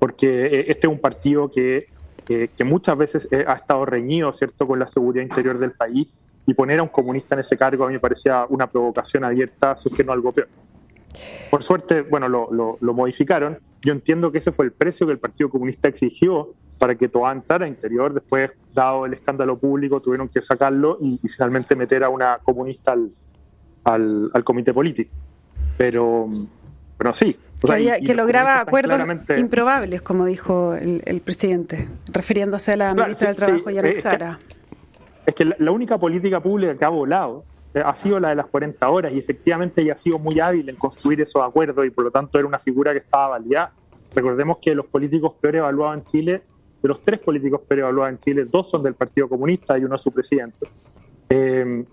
Porque 0.00 0.46
eh, 0.46 0.64
este 0.68 0.88
es 0.88 0.92
un 0.92 0.98
partido 0.98 1.48
que, 1.48 1.86
eh, 2.28 2.48
que 2.56 2.64
muchas 2.64 2.98
veces 2.98 3.28
ha 3.46 3.52
estado 3.52 3.84
reñido, 3.84 4.32
¿cierto?, 4.32 4.66
con 4.66 4.80
la 4.80 4.88
seguridad 4.88 5.22
interior 5.22 5.58
del 5.58 5.72
país 5.72 6.08
y 6.44 6.54
poner 6.54 6.80
a 6.80 6.82
un 6.82 6.88
comunista 6.88 7.36
en 7.36 7.40
ese 7.40 7.56
cargo 7.56 7.84
a 7.84 7.88
mí 7.88 7.94
me 7.94 8.00
parecía 8.00 8.46
una 8.48 8.68
provocación 8.68 9.22
abierta, 9.24 9.76
si 9.76 9.88
es 9.88 9.94
que 9.94 10.02
no 10.02 10.12
algo 10.12 10.32
peor. 10.32 10.48
Por 11.50 11.62
suerte, 11.62 12.02
bueno, 12.02 12.28
lo, 12.28 12.52
lo, 12.52 12.78
lo 12.80 12.94
modificaron. 12.94 13.58
Yo 13.86 13.92
entiendo 13.92 14.32
que 14.32 14.38
ese 14.38 14.50
fue 14.50 14.64
el 14.64 14.72
precio 14.72 15.06
que 15.06 15.12
el 15.12 15.20
Partido 15.20 15.48
Comunista 15.48 15.86
exigió 15.86 16.54
para 16.76 16.96
que 16.96 17.08
todo 17.08 17.30
entrara 17.30 17.66
a 17.66 17.68
interior. 17.68 18.12
Después, 18.12 18.50
dado 18.74 19.06
el 19.06 19.12
escándalo 19.12 19.56
público, 19.58 20.00
tuvieron 20.00 20.28
que 20.28 20.40
sacarlo 20.40 20.98
y, 21.00 21.20
finalmente 21.28 21.76
meter 21.76 22.02
a 22.02 22.08
una 22.08 22.40
comunista 22.42 22.94
al, 22.94 23.12
al, 24.34 24.42
comité 24.42 24.74
político. 24.74 25.14
Pero, 25.78 26.28
pero 26.98 27.14
sí. 27.14 27.36
que, 28.04 28.14
lograba 28.14 28.58
acuerdos 28.58 29.00
improbables, 29.38 30.02
como 30.02 30.26
dijo 30.26 30.74
el, 30.74 31.20
presidente, 31.20 31.86
refiriéndose 32.12 32.72
a 32.72 32.76
la 32.76 32.92
ministra 32.92 33.28
del 33.28 33.36
Trabajo, 33.36 33.70
y 33.70 33.78
es 33.78 34.02
Jara. 34.02 34.40
es 35.26 35.32
que 35.32 35.44
la, 35.44 35.70
única 35.70 35.96
política 35.96 36.40
pública 36.40 36.76
que 36.76 36.84
ha 36.84 36.88
volado 36.88 37.44
ha 37.84 37.94
sido 37.94 38.18
la 38.18 38.30
de 38.30 38.36
las 38.36 38.46
40 38.46 38.88
horas 38.88 39.12
y 39.12 39.18
efectivamente 39.18 39.82
ella 39.82 39.94
ha 39.94 39.98
sido 39.98 40.18
muy 40.18 40.40
hábil 40.40 40.68
en 40.68 40.76
construir 40.76 41.20
esos 41.20 41.42
acuerdos 41.42 41.86
y 41.86 41.90
por 41.90 42.04
lo 42.04 42.10
tanto 42.10 42.38
era 42.38 42.46
una 42.46 42.58
figura 42.58 42.92
que 42.92 42.98
estaba 42.98 43.28
validada. 43.28 43.72
Recordemos 44.14 44.58
que 44.58 44.74
los 44.74 44.86
políticos 44.86 45.34
peor 45.40 45.56
evaluados 45.56 45.98
en 45.98 46.04
Chile 46.04 46.42
de 46.82 46.88
los 46.88 47.02
tres 47.02 47.20
políticos 47.20 47.62
evaluados 47.68 48.12
en 48.12 48.18
Chile, 48.18 48.44
dos 48.44 48.70
son 48.70 48.82
del 48.82 48.94
Partido 48.94 49.28
Comunista 49.28 49.78
y 49.78 49.84
uno 49.84 49.96
es 49.96 50.02
su 50.02 50.12
presidente. 50.12 50.66
Eh, 51.28 51.84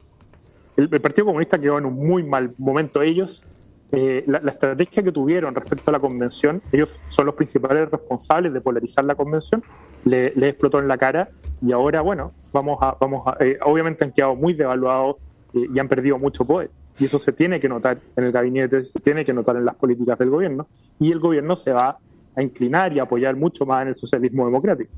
el, 0.77 1.01
Partido 1.01 1.25
Comunista 1.25 1.59
quedó 1.59 1.77
en 1.77 1.85
un 1.85 1.95
muy 1.95 2.23
mal 2.23 2.53
momento 2.57 3.01
ellos. 3.01 3.43
Eh, 3.91 4.23
la, 4.25 4.39
estrategia 4.49 5.03
que 5.03 5.11
tuvieron 5.11 5.53
respecto 5.53 5.91
a 5.91 5.93
la 5.93 5.99
convención, 5.99 6.61
ellos 6.71 6.99
son 7.09 7.27
los 7.27 7.35
principales 7.35 7.91
responsables 7.91 8.51
de 8.51 8.59
polarizar 8.59 9.05
la 9.05 9.13
convención, 9.13 9.63
le, 10.03 10.27
explotó 10.47 10.79
en 10.79 10.87
la 10.87 10.97
cara 10.97 11.29
y 11.61 11.71
ahora, 11.71 12.01
bueno, 12.01 12.31
vamos 12.51 12.79
a, 12.81 12.97
vamos 12.99 13.27
a, 13.27 13.37
eh, 13.39 13.59
obviamente 13.63 14.03
han 14.03 14.11
quedado 14.11 14.35
muy 14.35 14.53
devaluados 14.53 15.17
y 15.53 15.79
han 15.79 15.87
perdido 15.87 16.17
mucho 16.17 16.45
poder. 16.45 16.69
Y 16.99 17.05
eso 17.05 17.19
se 17.19 17.31
tiene 17.31 17.59
que 17.59 17.69
notar 17.69 17.99
en 18.15 18.23
el 18.23 18.31
gabinete, 18.31 18.85
se 18.85 18.99
tiene 18.99 19.25
que 19.25 19.33
notar 19.33 19.55
en 19.55 19.65
las 19.65 19.75
políticas 19.75 20.17
del 20.19 20.29
gobierno. 20.29 20.67
Y 20.99 21.11
el 21.11 21.19
gobierno 21.19 21.55
se 21.55 21.71
va 21.71 21.97
a 22.35 22.41
inclinar 22.41 22.93
y 22.93 22.99
apoyar 22.99 23.35
mucho 23.35 23.65
más 23.65 23.83
en 23.83 23.89
el 23.89 23.95
socialismo 23.95 24.45
democrático. 24.45 24.91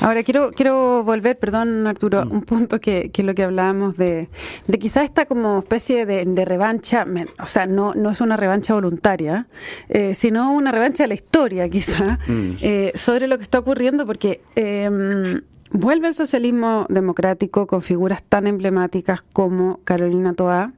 Ahora 0.00 0.22
quiero 0.22 0.52
quiero 0.52 1.02
volver, 1.02 1.36
perdón 1.38 1.86
Arturo, 1.88 2.24
mm. 2.24 2.32
un 2.32 2.42
punto 2.42 2.80
que, 2.80 3.10
que 3.10 3.22
es 3.22 3.26
lo 3.26 3.34
que 3.34 3.42
hablábamos 3.42 3.96
de, 3.96 4.28
de 4.66 4.78
quizás 4.78 5.04
esta 5.04 5.26
como 5.26 5.58
especie 5.58 6.06
de, 6.06 6.44
revancha, 6.44 7.04
o 7.40 7.46
sea, 7.46 7.66
no, 7.66 7.94
no 7.94 8.10
es 8.10 8.20
una 8.20 8.36
revancha 8.36 8.74
voluntaria, 8.74 9.48
eh, 9.88 10.14
sino 10.14 10.52
una 10.52 10.70
revancha 10.70 11.02
de 11.02 11.08
la 11.08 11.14
historia 11.14 11.68
quizá, 11.68 12.20
mm. 12.28 12.48
eh, 12.62 12.92
sobre 12.94 13.26
lo 13.26 13.38
que 13.38 13.42
está 13.42 13.58
ocurriendo, 13.58 14.06
porque 14.06 14.40
eh, 14.54 15.40
vuelve 15.70 16.08
el 16.08 16.14
socialismo 16.14 16.86
democrático 16.88 17.66
con 17.66 17.82
figuras 17.82 18.22
tan 18.22 18.46
emblemáticas 18.46 19.22
como 19.32 19.80
Carolina 19.84 20.34
Toá, 20.34 20.72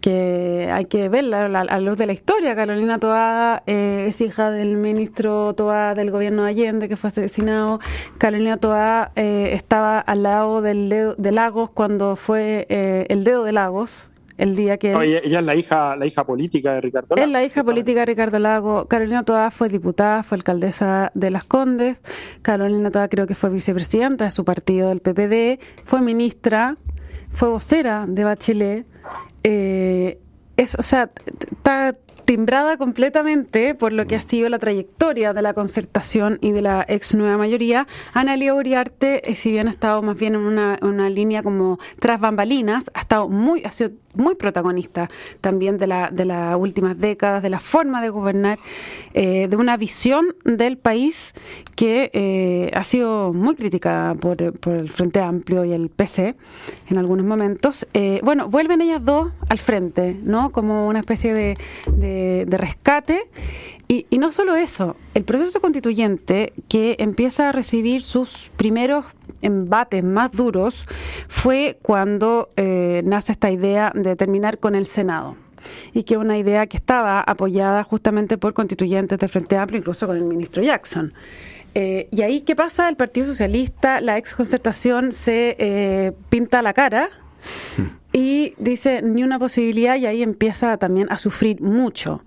que 0.00 0.70
hay 0.72 0.84
que 0.84 1.08
verla 1.08 1.46
a 1.46 1.64
la 1.64 1.80
luz 1.80 1.98
de 1.98 2.06
la 2.06 2.12
historia. 2.12 2.54
Carolina 2.54 2.98
Toá 2.98 3.62
eh, 3.66 4.06
es 4.08 4.20
hija 4.20 4.50
del 4.50 4.76
ministro 4.76 5.54
Toá 5.54 5.94
del 5.94 6.10
gobierno 6.10 6.44
de 6.44 6.50
Allende, 6.50 6.88
que 6.88 6.96
fue 6.96 7.08
asesinado. 7.08 7.80
Carolina 8.18 8.56
Toá 8.56 9.12
eh, 9.16 9.50
estaba 9.52 9.98
al 9.98 10.22
lado 10.22 10.62
del 10.62 10.88
dedo 10.88 11.14
de 11.16 11.32
Lagos 11.32 11.70
cuando 11.70 12.16
fue 12.16 12.66
eh, 12.68 13.06
el 13.08 13.24
dedo 13.24 13.44
de 13.44 13.52
Lagos, 13.52 14.08
el 14.38 14.56
día 14.56 14.78
que... 14.78 14.92
ella, 14.92 15.38
es 15.40 15.44
la 15.44 15.54
hija, 15.54 15.96
la 15.96 16.06
hija 16.06 16.24
política 16.24 16.72
de 16.72 16.80
Ricardo 16.80 17.14
Lago. 17.14 17.26
Es 17.26 17.30
la 17.30 17.44
hija 17.44 17.62
política 17.62 18.00
de 18.00 18.06
Ricardo 18.06 18.38
Lago. 18.38 18.86
Carolina 18.86 19.24
Toá 19.24 19.50
fue 19.50 19.68
diputada, 19.68 20.22
fue 20.22 20.36
alcaldesa 20.36 21.12
de 21.14 21.30
Las 21.30 21.44
Condes. 21.44 22.00
Carolina 22.42 22.90
Toá 22.90 23.08
creo 23.08 23.26
que 23.26 23.34
fue 23.34 23.50
vicepresidenta 23.50 24.24
de 24.24 24.30
su 24.30 24.44
partido, 24.44 24.90
el 24.92 25.00
PPD. 25.00 25.60
Fue 25.84 26.00
ministra, 26.00 26.76
fue 27.30 27.48
vocera 27.48 28.06
de 28.08 28.24
Bachelet 28.24 28.86
eh, 29.44 30.18
es, 30.56 30.74
o 30.74 30.82
sea, 30.82 31.10
está 31.52 31.94
timbrada 32.28 32.76
completamente 32.76 33.74
por 33.74 33.94
lo 33.94 34.06
que 34.06 34.14
ha 34.14 34.20
sido 34.20 34.50
la 34.50 34.58
trayectoria 34.58 35.32
de 35.32 35.40
la 35.40 35.54
concertación 35.54 36.36
y 36.42 36.50
de 36.50 36.60
la 36.60 36.84
ex 36.86 37.14
nueva 37.14 37.38
mayoría. 37.38 37.86
Ana 38.12 38.36
Lía 38.36 38.52
Uriarte, 38.52 39.30
eh, 39.30 39.34
si 39.34 39.50
bien 39.50 39.66
ha 39.66 39.70
estado 39.70 40.02
más 40.02 40.18
bien 40.18 40.34
en 40.34 40.42
una, 40.42 40.78
una 40.82 41.08
línea 41.08 41.42
como 41.42 41.78
tras 42.00 42.20
bambalinas, 42.20 42.90
ha 42.92 43.00
estado 43.00 43.30
muy, 43.30 43.64
ha 43.64 43.70
sido 43.70 43.92
muy 44.18 44.34
protagonista 44.34 45.08
también 45.40 45.78
de, 45.78 45.86
la, 45.86 46.10
de 46.10 46.24
las 46.24 46.56
últimas 46.56 46.98
décadas, 46.98 47.42
de 47.42 47.50
la 47.50 47.60
forma 47.60 48.02
de 48.02 48.10
gobernar, 48.10 48.58
eh, 49.14 49.46
de 49.48 49.56
una 49.56 49.76
visión 49.76 50.34
del 50.44 50.76
país 50.76 51.32
que 51.76 52.10
eh, 52.12 52.70
ha 52.74 52.82
sido 52.82 53.32
muy 53.32 53.54
criticada 53.54 54.14
por, 54.14 54.42
el 54.42 54.90
Frente 54.90 55.20
Amplio 55.20 55.64
y 55.64 55.72
el 55.72 55.88
PC 55.88 56.34
en 56.88 56.98
algunos 56.98 57.24
momentos. 57.24 57.86
Eh, 57.94 58.20
bueno, 58.24 58.48
vuelven 58.48 58.80
ellas 58.80 59.04
dos 59.04 59.30
al 59.48 59.58
frente, 59.58 60.18
¿no? 60.22 60.50
Como 60.50 60.88
una 60.88 60.98
especie 60.98 61.32
de, 61.32 61.56
de, 61.92 62.17
rescate. 62.48 63.28
Y, 63.90 64.06
no 64.18 64.30
solo 64.32 64.54
eso, 64.54 64.96
el 65.14 65.24
proceso 65.24 65.62
constituyente 65.62 66.52
que 66.68 66.96
empieza 66.98 67.48
a 67.48 67.52
recibir 67.52 68.02
sus 68.02 68.52
primeros 68.58 69.06
embates 69.40 70.04
más 70.04 70.30
duros 70.32 70.84
fue 71.26 71.78
cuando 71.80 72.50
eh, 72.56 73.00
nace 73.06 73.32
esta 73.32 73.50
idea 73.50 73.90
de 73.94 74.14
terminar 74.14 74.58
con 74.58 74.74
el 74.74 74.86
Senado. 74.86 75.36
y 75.92 76.04
que 76.04 76.16
una 76.16 76.38
idea 76.38 76.66
que 76.66 76.76
estaba 76.76 77.20
apoyada 77.20 77.82
justamente 77.82 78.38
por 78.38 78.54
constituyentes 78.54 79.18
del 79.18 79.28
Frente 79.28 79.56
Amplio, 79.56 79.80
incluso 79.80 80.06
con 80.06 80.16
el 80.16 80.24
ministro 80.24 80.62
Jackson. 80.62 81.12
Eh, 81.74 82.08
y 82.10 82.22
ahí, 82.22 82.42
¿qué 82.42 82.54
pasa? 82.54 82.88
El 82.88 82.96
Partido 82.96 83.26
Socialista, 83.26 84.00
la 84.00 84.18
ex 84.18 84.36
concertación, 84.36 85.12
se 85.12 85.56
eh, 85.58 86.12
pinta 86.28 86.62
la 86.62 86.72
cara 86.72 87.10
y 88.12 88.54
dice 88.58 89.02
ni 89.02 89.22
una 89.22 89.38
posibilidad 89.38 89.96
y 89.96 90.06
ahí 90.06 90.22
empieza 90.22 90.76
también 90.76 91.08
a 91.10 91.18
sufrir 91.18 91.60
mucho 91.60 92.22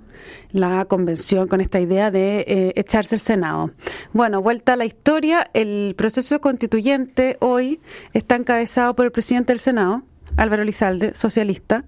la 0.52 0.86
convención 0.86 1.48
con 1.48 1.62
esta 1.62 1.80
idea 1.80 2.12
de 2.12 2.46
eh, 2.48 2.74
echarse 2.76 3.16
el 3.16 3.22
Senado. 3.22 3.72
Bueno, 4.14 4.42
vuelta 4.42 4.74
a 4.74 4.76
la 4.76 4.86
historia, 4.86 5.50
el 5.54 5.96
proceso 5.98 6.40
constituyente 6.42 7.38
hoy 7.40 7.80
está 8.14 8.36
encabezado 8.36 8.96
por 8.96 9.06
el 9.06 9.12
presidente 9.12 9.54
del 9.54 9.60
Senado, 9.60 10.04
Álvaro 10.38 10.64
Lizalde, 10.64 11.14
socialista, 11.16 11.86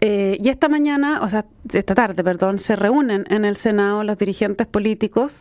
eh, 0.00 0.36
y 0.42 0.50
esta 0.50 0.68
mañana, 0.68 1.20
o 1.22 1.28
sea, 1.28 1.46
esta 1.72 1.94
tarde, 1.94 2.22
perdón, 2.22 2.58
se 2.58 2.76
reúnen 2.76 3.24
en 3.30 3.44
el 3.44 3.56
Senado 3.56 4.04
los 4.04 4.18
dirigentes 4.18 4.66
políticos 4.66 5.40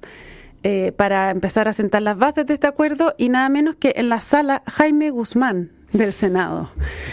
eh, 0.63 0.93
para 0.95 1.31
empezar 1.31 1.67
a 1.67 1.73
sentar 1.73 2.01
las 2.01 2.17
bases 2.17 2.45
de 2.45 2.53
este 2.53 2.67
acuerdo 2.67 3.13
y 3.17 3.27
nada 3.27 3.49
menos 3.49 3.75
que 3.75 3.93
en 3.97 4.07
la 4.07 4.21
sala 4.21 4.63
Jaime 4.67 5.09
Guzmán, 5.09 5.71
del 5.93 6.11
Senado. 6.11 6.71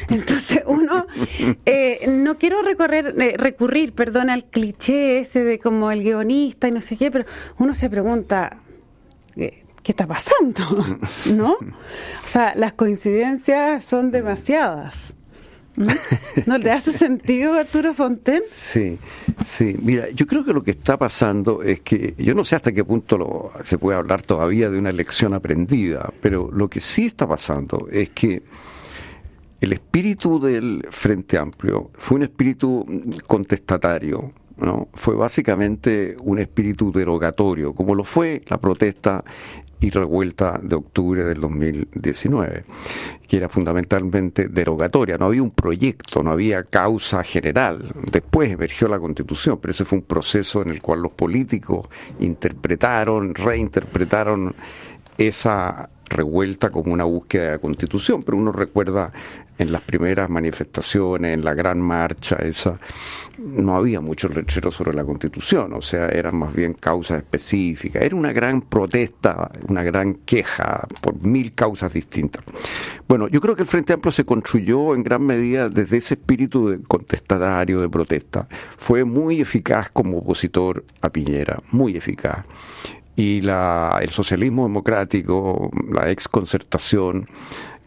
Entonces 0.09 0.63
uno, 0.67 1.07
eh, 1.67 2.07
no 2.09 2.39
quiero 2.39 2.63
recorrer, 2.63 3.15
eh, 3.19 3.35
recurrir, 3.37 3.93
perdón, 3.93 4.31
al 4.31 4.45
cliché 4.45 5.21
ese 5.21 5.45
de 5.45 5.59
como 5.59 5.91
el 5.91 6.03
guionista 6.03 6.67
y 6.67 6.73
no 6.73 6.81
sé 6.81 6.97
qué, 6.97 7.11
pero 7.11 7.27
uno 7.59 7.75
se 7.75 7.89
pregunta, 7.89 8.59
¿qué, 9.37 9.65
qué 9.83 9.93
está 9.93 10.07
pasando? 10.07 10.65
¿No? 11.27 11.53
O 11.53 12.27
sea, 12.27 12.55
las 12.57 12.73
coincidencias 12.73 13.85
son 13.85 14.11
demasiadas. 14.11 15.15
¿No 16.47 16.61
te 16.61 16.71
hace 16.71 16.93
sentido, 16.93 17.55
Arturo 17.55 17.95
Fonten? 17.95 18.43
Sí, 18.47 18.99
sí. 19.45 19.77
Mira, 19.83 20.11
yo 20.11 20.27
creo 20.27 20.45
que 20.45 20.53
lo 20.53 20.63
que 20.63 20.73
está 20.73 20.99
pasando 20.99 21.63
es 21.63 21.81
que, 21.81 22.15
yo 22.19 22.35
no 22.35 22.45
sé 22.45 22.57
hasta 22.57 22.73
qué 22.73 22.85
punto 22.85 23.17
lo, 23.17 23.53
se 23.65 23.79
puede 23.79 23.97
hablar 23.99 24.23
todavía 24.23 24.71
de 24.71 24.79
una 24.79 24.93
lección 24.93 25.35
aprendida, 25.35 26.13
pero 26.21 26.51
lo 26.53 26.69
que 26.69 26.81
sí 26.81 27.07
está 27.07 27.27
pasando 27.27 27.89
es 27.91 28.11
que 28.11 28.43
el 29.61 29.73
espíritu 29.73 30.41
del 30.41 30.87
Frente 30.91 31.37
Amplio 31.39 31.91
fue 31.95 32.17
un 32.17 32.23
espíritu 32.25 32.85
contestatario, 33.27 34.33
¿no? 34.61 34.89
Fue 34.95 35.15
básicamente 35.15 36.17
un 36.23 36.39
espíritu 36.39 36.93
derogatorio, 36.93 37.75
como 37.75 37.95
lo 37.95 38.05
fue 38.05 38.43
la 38.49 38.59
protesta 38.59 39.25
y 39.81 39.91
revuelta 39.91 40.61
de 40.63 40.77
octubre 40.77 41.25
del 41.25 41.41
2019, 41.41 42.65
que 43.27 43.37
era 43.39 43.49
fundamentalmente 43.49 44.49
derogatoria. 44.49 45.17
No 45.17 45.27
había 45.27 45.43
un 45.43 45.51
proyecto, 45.51 46.23
no 46.23 46.33
había 46.33 46.65
causa 46.65 47.23
general. 47.25 47.91
Después 48.13 48.53
emergió 48.53 48.89
la 48.89 48.99
constitución, 48.99 49.59
pero 49.61 49.73
ese 49.73 49.87
fue 49.87 49.99
un 49.99 50.05
proceso 50.05 50.61
en 50.63 50.69
el 50.69 50.83
cual 50.83 51.01
los 51.01 51.13
políticos 51.13 51.89
interpretaron, 52.19 53.35
reinterpretaron 53.35 54.55
esa 55.17 55.89
revuelta 56.11 56.71
como 56.71 56.93
una 56.93 57.05
búsqueda 57.05 57.45
de 57.45 57.51
la 57.53 57.59
constitución, 57.59 58.23
pero 58.23 58.37
uno 58.37 58.53
recuerda 58.53 59.13
en 59.61 59.73
las 59.73 59.83
primeras 59.83 60.31
manifestaciones, 60.31 61.35
en 61.35 61.45
la 61.45 61.53
gran 61.53 61.83
marcha, 61.83 62.37
esa, 62.37 62.81
no 63.37 63.77
había 63.77 64.01
mucho 64.01 64.27
lechero 64.29 64.71
sobre 64.71 64.95
la 64.95 65.05
constitución, 65.05 65.75
o 65.75 65.83
sea, 65.83 66.09
eran 66.09 66.35
más 66.37 66.55
bien 66.55 66.73
causas 66.73 67.19
específicas, 67.19 68.03
era 68.03 68.17
una 68.17 68.33
gran 68.33 68.63
protesta, 68.63 69.51
una 69.69 69.83
gran 69.83 70.15
queja 70.25 70.89
por 71.03 71.23
mil 71.23 71.53
causas 71.53 71.93
distintas. 71.93 72.43
Bueno, 73.07 73.29
yo 73.29 73.43
creo 73.43 73.55
que 73.55 73.61
el 73.61 73.69
Frente 73.69 73.93
Amplio 73.93 74.13
se 74.13 74.25
construyó 74.25 74.95
en 74.95 75.03
gran 75.03 75.27
medida 75.27 75.69
desde 75.69 75.99
ese 75.99 76.15
espíritu 76.15 76.71
de 76.71 76.83
contestatario, 76.83 77.83
de 77.83 77.91
protesta, 77.91 78.49
fue 78.79 79.05
muy 79.05 79.43
eficaz 79.43 79.91
como 79.91 80.19
opositor 80.21 80.87
a 81.03 81.11
Piñera, 81.11 81.63
muy 81.71 81.99
eficaz. 81.99 82.47
Y 83.15 83.43
la, 83.43 83.99
el 84.01 84.09
socialismo 84.09 84.63
democrático, 84.63 85.71
la 85.93 86.11
ex 86.11 86.27
concertación, 86.29 87.29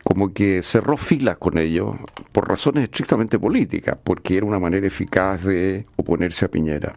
como 0.03 0.33
que 0.33 0.61
cerró 0.61 0.97
filas 0.97 1.37
con 1.37 1.57
ellos 1.57 1.95
por 2.31 2.47
razones 2.47 2.83
estrictamente 2.83 3.39
políticas, 3.39 3.97
porque 4.03 4.37
era 4.37 4.45
una 4.45 4.59
manera 4.59 4.85
eficaz 4.85 5.43
de 5.43 5.85
oponerse 5.95 6.45
a 6.45 6.47
Piñera. 6.49 6.95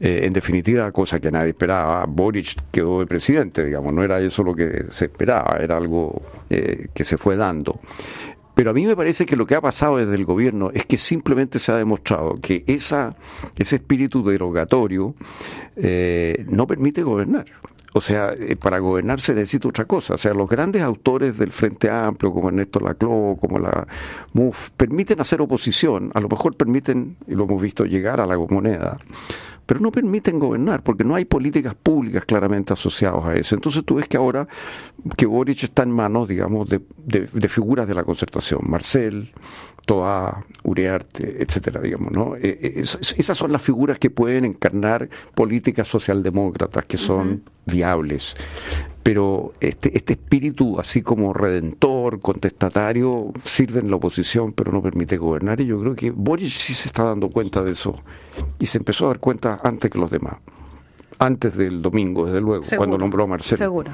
Eh, 0.00 0.20
en 0.24 0.32
definitiva, 0.32 0.90
cosa 0.90 1.20
que 1.20 1.30
nadie 1.30 1.50
esperaba, 1.50 2.04
Boric 2.06 2.56
quedó 2.72 3.00
de 3.00 3.06
presidente, 3.06 3.64
digamos, 3.64 3.92
no 3.92 4.02
era 4.02 4.20
eso 4.20 4.42
lo 4.42 4.54
que 4.54 4.86
se 4.90 5.04
esperaba, 5.06 5.58
era 5.60 5.76
algo 5.76 6.22
eh, 6.50 6.88
que 6.92 7.04
se 7.04 7.16
fue 7.16 7.36
dando. 7.36 7.80
Pero 8.54 8.70
a 8.70 8.74
mí 8.74 8.86
me 8.86 8.96
parece 8.96 9.26
que 9.26 9.36
lo 9.36 9.46
que 9.46 9.56
ha 9.56 9.60
pasado 9.60 9.96
desde 9.96 10.14
el 10.14 10.24
gobierno 10.24 10.70
es 10.72 10.86
que 10.86 10.96
simplemente 10.96 11.58
se 11.58 11.72
ha 11.72 11.76
demostrado 11.76 12.40
que 12.40 12.64
esa, 12.66 13.16
ese 13.56 13.76
espíritu 13.76 14.24
derogatorio 14.24 15.14
eh, 15.76 16.44
no 16.48 16.66
permite 16.66 17.02
gobernar. 17.02 17.46
O 17.96 18.00
sea, 18.00 18.32
eh, 18.32 18.56
para 18.56 18.80
gobernar 18.80 19.20
se 19.20 19.34
necesita 19.34 19.68
otra 19.68 19.84
cosa. 19.84 20.14
O 20.14 20.18
sea, 20.18 20.34
los 20.34 20.48
grandes 20.48 20.82
autores 20.82 21.38
del 21.38 21.52
Frente 21.52 21.88
Amplio, 21.88 22.32
como 22.32 22.48
Ernesto 22.48 22.80
Laclau, 22.80 23.38
como 23.40 23.58
la 23.60 23.86
MUF, 24.32 24.70
permiten 24.70 25.20
hacer 25.20 25.40
oposición, 25.40 26.10
a 26.12 26.20
lo 26.20 26.28
mejor 26.28 26.56
permiten, 26.56 27.16
y 27.28 27.36
lo 27.36 27.44
hemos 27.44 27.62
visto, 27.62 27.84
llegar 27.84 28.20
a 28.20 28.26
la 28.26 28.36
moneda 28.36 28.96
pero 29.66 29.80
no 29.80 29.90
permiten 29.90 30.38
gobernar 30.38 30.82
porque 30.82 31.04
no 31.04 31.14
hay 31.14 31.24
políticas 31.24 31.74
públicas 31.74 32.24
claramente 32.24 32.72
asociadas 32.72 33.24
a 33.24 33.34
eso. 33.34 33.54
Entonces 33.54 33.84
tú 33.84 33.94
ves 33.94 34.08
que 34.08 34.16
ahora 34.16 34.46
que 35.16 35.26
Boric 35.26 35.62
está 35.62 35.84
en 35.84 35.90
manos, 35.90 36.28
digamos, 36.28 36.68
de, 36.68 36.82
de, 37.06 37.48
figuras 37.48 37.88
de 37.88 37.94
la 37.94 38.04
concertación, 38.04 38.60
Marcel, 38.64 39.32
Toa, 39.84 40.44
Uriarte, 40.62 41.42
etcétera, 41.42 41.80
digamos, 41.80 42.12
¿no? 42.12 42.36
Eh, 42.36 42.58
eh, 42.62 42.72
esas 42.80 43.36
son 43.36 43.52
las 43.52 43.62
figuras 43.62 43.98
que 43.98 44.10
pueden 44.10 44.44
encarnar 44.44 45.08
políticas 45.34 45.88
socialdemócratas 45.88 46.84
que 46.86 46.96
son 46.96 47.42
viables 47.66 48.36
pero 49.04 49.52
este, 49.60 49.96
este 49.96 50.14
espíritu 50.14 50.80
así 50.80 51.02
como 51.02 51.34
redentor, 51.34 52.20
contestatario, 52.20 53.34
sirve 53.44 53.80
en 53.80 53.90
la 53.90 53.96
oposición, 53.96 54.54
pero 54.54 54.72
no 54.72 54.80
permite 54.80 55.18
gobernar. 55.18 55.60
Y 55.60 55.66
yo 55.66 55.78
creo 55.78 55.94
que 55.94 56.10
Boris 56.10 56.54
sí 56.54 56.72
se 56.72 56.88
está 56.88 57.04
dando 57.04 57.28
cuenta 57.28 57.62
de 57.62 57.72
eso. 57.72 58.02
Y 58.58 58.64
se 58.64 58.78
empezó 58.78 59.04
a 59.04 59.08
dar 59.08 59.20
cuenta 59.20 59.60
antes 59.62 59.90
que 59.90 59.98
los 59.98 60.10
demás. 60.10 60.36
Antes 61.18 61.54
del 61.54 61.82
domingo, 61.82 62.24
desde 62.24 62.40
luego, 62.40 62.64
cuando 62.78 62.96
nombró 62.96 63.24
a 63.24 63.26
Marcelo. 63.26 63.58
Seguro. 63.58 63.90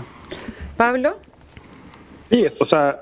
Pablo. 0.77 1.19
Sí, 2.31 2.47
o 2.61 2.65
sea, 2.65 3.01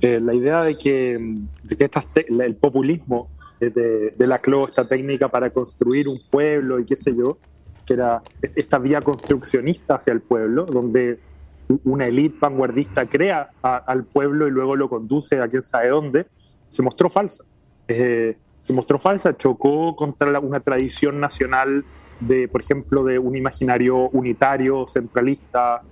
eh, 0.00 0.20
la 0.20 0.34
idea 0.34 0.62
de 0.62 0.76
que, 0.76 1.14
el 1.14 2.56
populismo 2.56 3.28
de, 3.60 4.14
de 4.16 4.26
la 4.26 4.40
CLO, 4.40 4.66
esta 4.66 4.86
técnica 4.86 5.28
para 5.28 5.50
construir 5.50 6.08
un 6.08 6.20
pueblo 6.30 6.78
y 6.78 6.84
qué 6.84 6.96
sé 6.96 7.14
yo, 7.16 7.38
que 7.86 7.94
era 7.94 8.22
esta 8.42 8.78
vía 8.78 9.00
construccionista 9.00 9.96
hacia 9.96 10.12
el 10.12 10.20
pueblo, 10.20 10.64
donde 10.64 11.18
una 11.84 12.06
élite 12.06 12.36
vanguardista 12.40 13.06
crea 13.06 13.50
al 13.62 14.04
pueblo 14.04 14.46
y 14.46 14.50
luego 14.50 14.76
lo 14.76 14.88
conduce 14.88 15.40
a 15.40 15.48
quién 15.48 15.62
sabe 15.62 15.88
dónde, 15.88 16.26
se 16.68 16.82
mostró 16.82 17.08
falsa. 17.08 17.44
Eh, 17.88 18.36
se 18.62 18.72
mostró 18.72 18.98
falsa, 18.98 19.36
chocó 19.36 19.94
contra 19.94 20.38
una 20.40 20.60
tradición 20.60 21.20
nacional 21.20 21.84
de, 22.20 22.48
por 22.48 22.62
ejemplo, 22.62 23.04
de 23.04 23.18
un 23.18 23.36
imaginario 23.36 24.08
unitario, 24.10 24.86
centralista, 24.86 25.82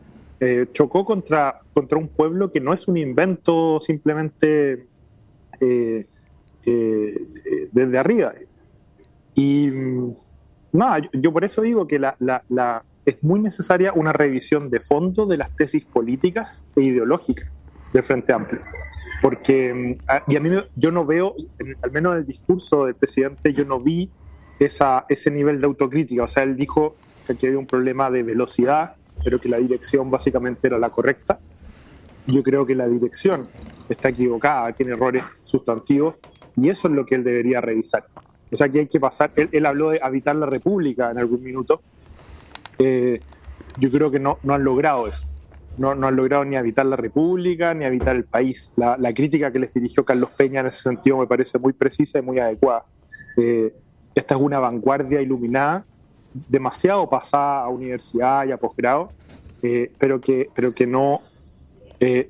eh, 0.45 0.67
chocó 0.73 1.05
contra, 1.05 1.61
contra 1.73 1.97
un 1.97 2.09
pueblo 2.09 2.51
que 2.51 2.59
no 2.59 2.73
es 2.73 2.89
un 2.89 2.97
invento 2.97 3.79
simplemente 3.79 4.89
eh, 5.61 6.05
desde 7.71 7.97
arriba. 7.97 8.35
Y 9.37 9.71
mm, 9.71 10.17
nada, 10.73 11.09
yo, 11.13 11.33
por 11.33 11.45
eso 11.45 11.63
digo 11.63 11.87
que 11.87 12.01
la, 12.01 12.17
es 13.07 13.23
muy 13.23 13.39
necesaria 13.39 13.93
una 13.93 14.13
revisión 14.13 14.69
de 14.69 14.81
fondo 14.81 15.27
de 15.27 15.37
las 15.37 15.55
tesis 15.55 15.85
políticas 15.85 16.61
e 16.75 16.83
ideológicas 16.89 17.49
del 17.93 18.03
Frente 18.03 18.33
Amplio. 18.33 18.63
Porque, 19.23 19.73
mm, 19.73 20.23
y 20.27 20.35
a 20.35 20.41
mí 20.41 20.51
yo 20.75 20.91
no 20.91 21.07
veo, 21.07 21.37
al 21.83 21.93
menos 21.93 22.15
en 22.15 22.19
el 22.19 22.27
discurso 22.27 22.87
del 22.87 22.97
presidente, 22.97 23.53
yo 23.53 23.65
no 23.65 23.79
vi 23.79 24.11
esa, 24.59 25.07
ese 25.09 25.31
nivel 25.31 25.61
de 25.61 25.67
autocrítica. 25.67 26.25
O 26.25 26.27
sea, 26.27 26.43
él 26.43 26.57
dijo 26.57 26.97
que 27.29 27.47
había 27.47 27.61
un 27.61 27.67
problema 27.69 28.11
de 28.11 28.25
velocidad, 28.25 28.97
pero 29.25 29.39
que 29.39 29.49
la 29.49 29.59
dirección 29.59 30.11
básicamente 30.11 30.67
era 30.67 30.79
la 30.79 30.91
correcta. 30.91 31.39
Yo 32.27 32.43
creo 32.43 32.65
que 32.65 32.75
la 32.75 32.87
dirección 32.87 33.49
está 33.89 34.11
equivocada, 34.11 34.73
tiene 34.73 34.93
errores 34.93 35.25
sustantivos, 35.43 36.17
y 36.57 36.69
eso 36.69 36.89
es 36.89 36.95
lo 36.95 37.05
que 37.05 37.17
él 37.17 37.25
debería 37.25 37.61
revisar. 37.61 38.07
O 38.51 38.57
sea, 38.57 38.69
que 38.69 38.81
hay 38.81 38.87
que 38.87 39.01
pasar, 39.01 39.31
él, 39.37 39.49
él 39.53 39.67
habló 39.67 39.91
de 39.91 40.01
habitar 40.03 40.37
la 40.37 40.47
república 40.47 41.11
en 41.11 41.19
algún 41.19 41.43
minuto, 41.43 41.83
eh, 42.79 43.21
yo 43.79 43.91
creo 43.91 44.11
que 44.11 44.19
no, 44.19 44.39
no 44.43 44.55
han 44.55 44.65
logrado 44.65 45.07
eso. 45.07 45.27
No, 45.79 45.95
no, 45.95 46.09
han 46.09 46.17
logrado 46.17 46.45
ni 46.45 46.57
habitar 46.57 46.85
la 46.85 46.97
República 46.97 47.73
ni 47.73 47.85
habitar 47.85 48.15
el 48.15 48.25
país. 48.25 48.71
La, 48.77 49.15
crítica 49.15 49.51
que 49.51 49.59
les 49.59 49.73
dirigió 49.73 50.05
Carlos 50.05 50.31
Peña 50.37 50.61
en 50.61 50.67
ese 50.67 50.83
sentido 50.83 51.17
me 51.17 51.27
parece 51.27 51.59
muy 51.59 51.73
precisa 51.73 52.19
y 52.19 52.23
muy 52.23 52.39
adecuada. 52.39 52.85
Eh, 53.39 53.73
esta 54.15 54.35
es 54.35 54.41
una 54.41 54.59
vanguardia 54.59 55.23
iluminada, 55.23 55.85
demasiado 56.49 57.09
pasada 57.09 57.65
a 57.65 57.69
universidad 57.69 58.47
y 58.47 58.53
a 58.53 58.57
posgrado, 58.57 59.11
eh, 59.63 59.93
pero, 59.99 60.21
que, 60.21 60.49
pero 60.55 60.75
que 60.75 60.87
no, 60.87 61.21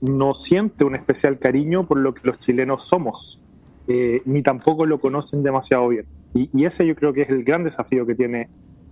no 0.02 0.34
siente 0.34 0.84
un 0.84 0.94
especial 0.94 1.38
cariño 1.38 1.86
por 1.86 1.98
lo 1.98 2.12
que 2.12 2.20
los 2.24 2.38
chilenos 2.38 2.82
somos, 2.82 3.40
ni 3.86 4.42
tampoco 4.42 4.84
lo 4.84 5.00
conocen 5.00 5.42
demasiado 5.42 5.88
bien. 5.88 6.06
Y, 6.34 6.64
ese 6.64 6.86
yo 6.86 6.94
creo 6.94 7.12
que 7.12 7.22
es 7.22 7.28
el 7.28 7.44
gran 7.44 7.64
desafío 7.64 8.06
que 8.06 8.14
tiene 8.14 8.48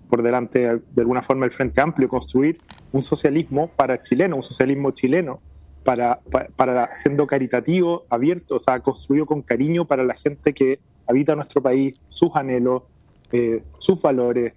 por 0.08 0.22
delante 0.22 0.60
de 0.60 1.00
alguna 1.00 1.22
forma 1.22 1.46
el 1.46 1.52
Frente 1.52 1.80
Amplio, 1.80 2.08
construir 2.08 2.58
un 2.92 3.00
socialismo 3.00 3.68
para 3.68 4.02
chileno, 4.02 4.36
un 4.36 4.42
socialismo 4.42 4.90
chileno, 4.90 5.40
para, 5.84 6.20
para, 6.56 6.94
siendo 6.94 7.26
caritativo, 7.26 8.04
abierto, 8.10 8.56
o 8.56 8.58
sea, 8.58 8.80
construido 8.80 9.24
con 9.24 9.40
cariño 9.40 9.86
para 9.86 10.04
la 10.04 10.14
gente 10.14 10.52
que 10.52 10.80
habita 11.06 11.34
nuestro 11.34 11.62
país, 11.62 11.98
sus 12.08 12.34
anhelos, 12.34 12.82
eh, 13.32 13.62
sus 13.78 14.02
valores, 14.02 14.52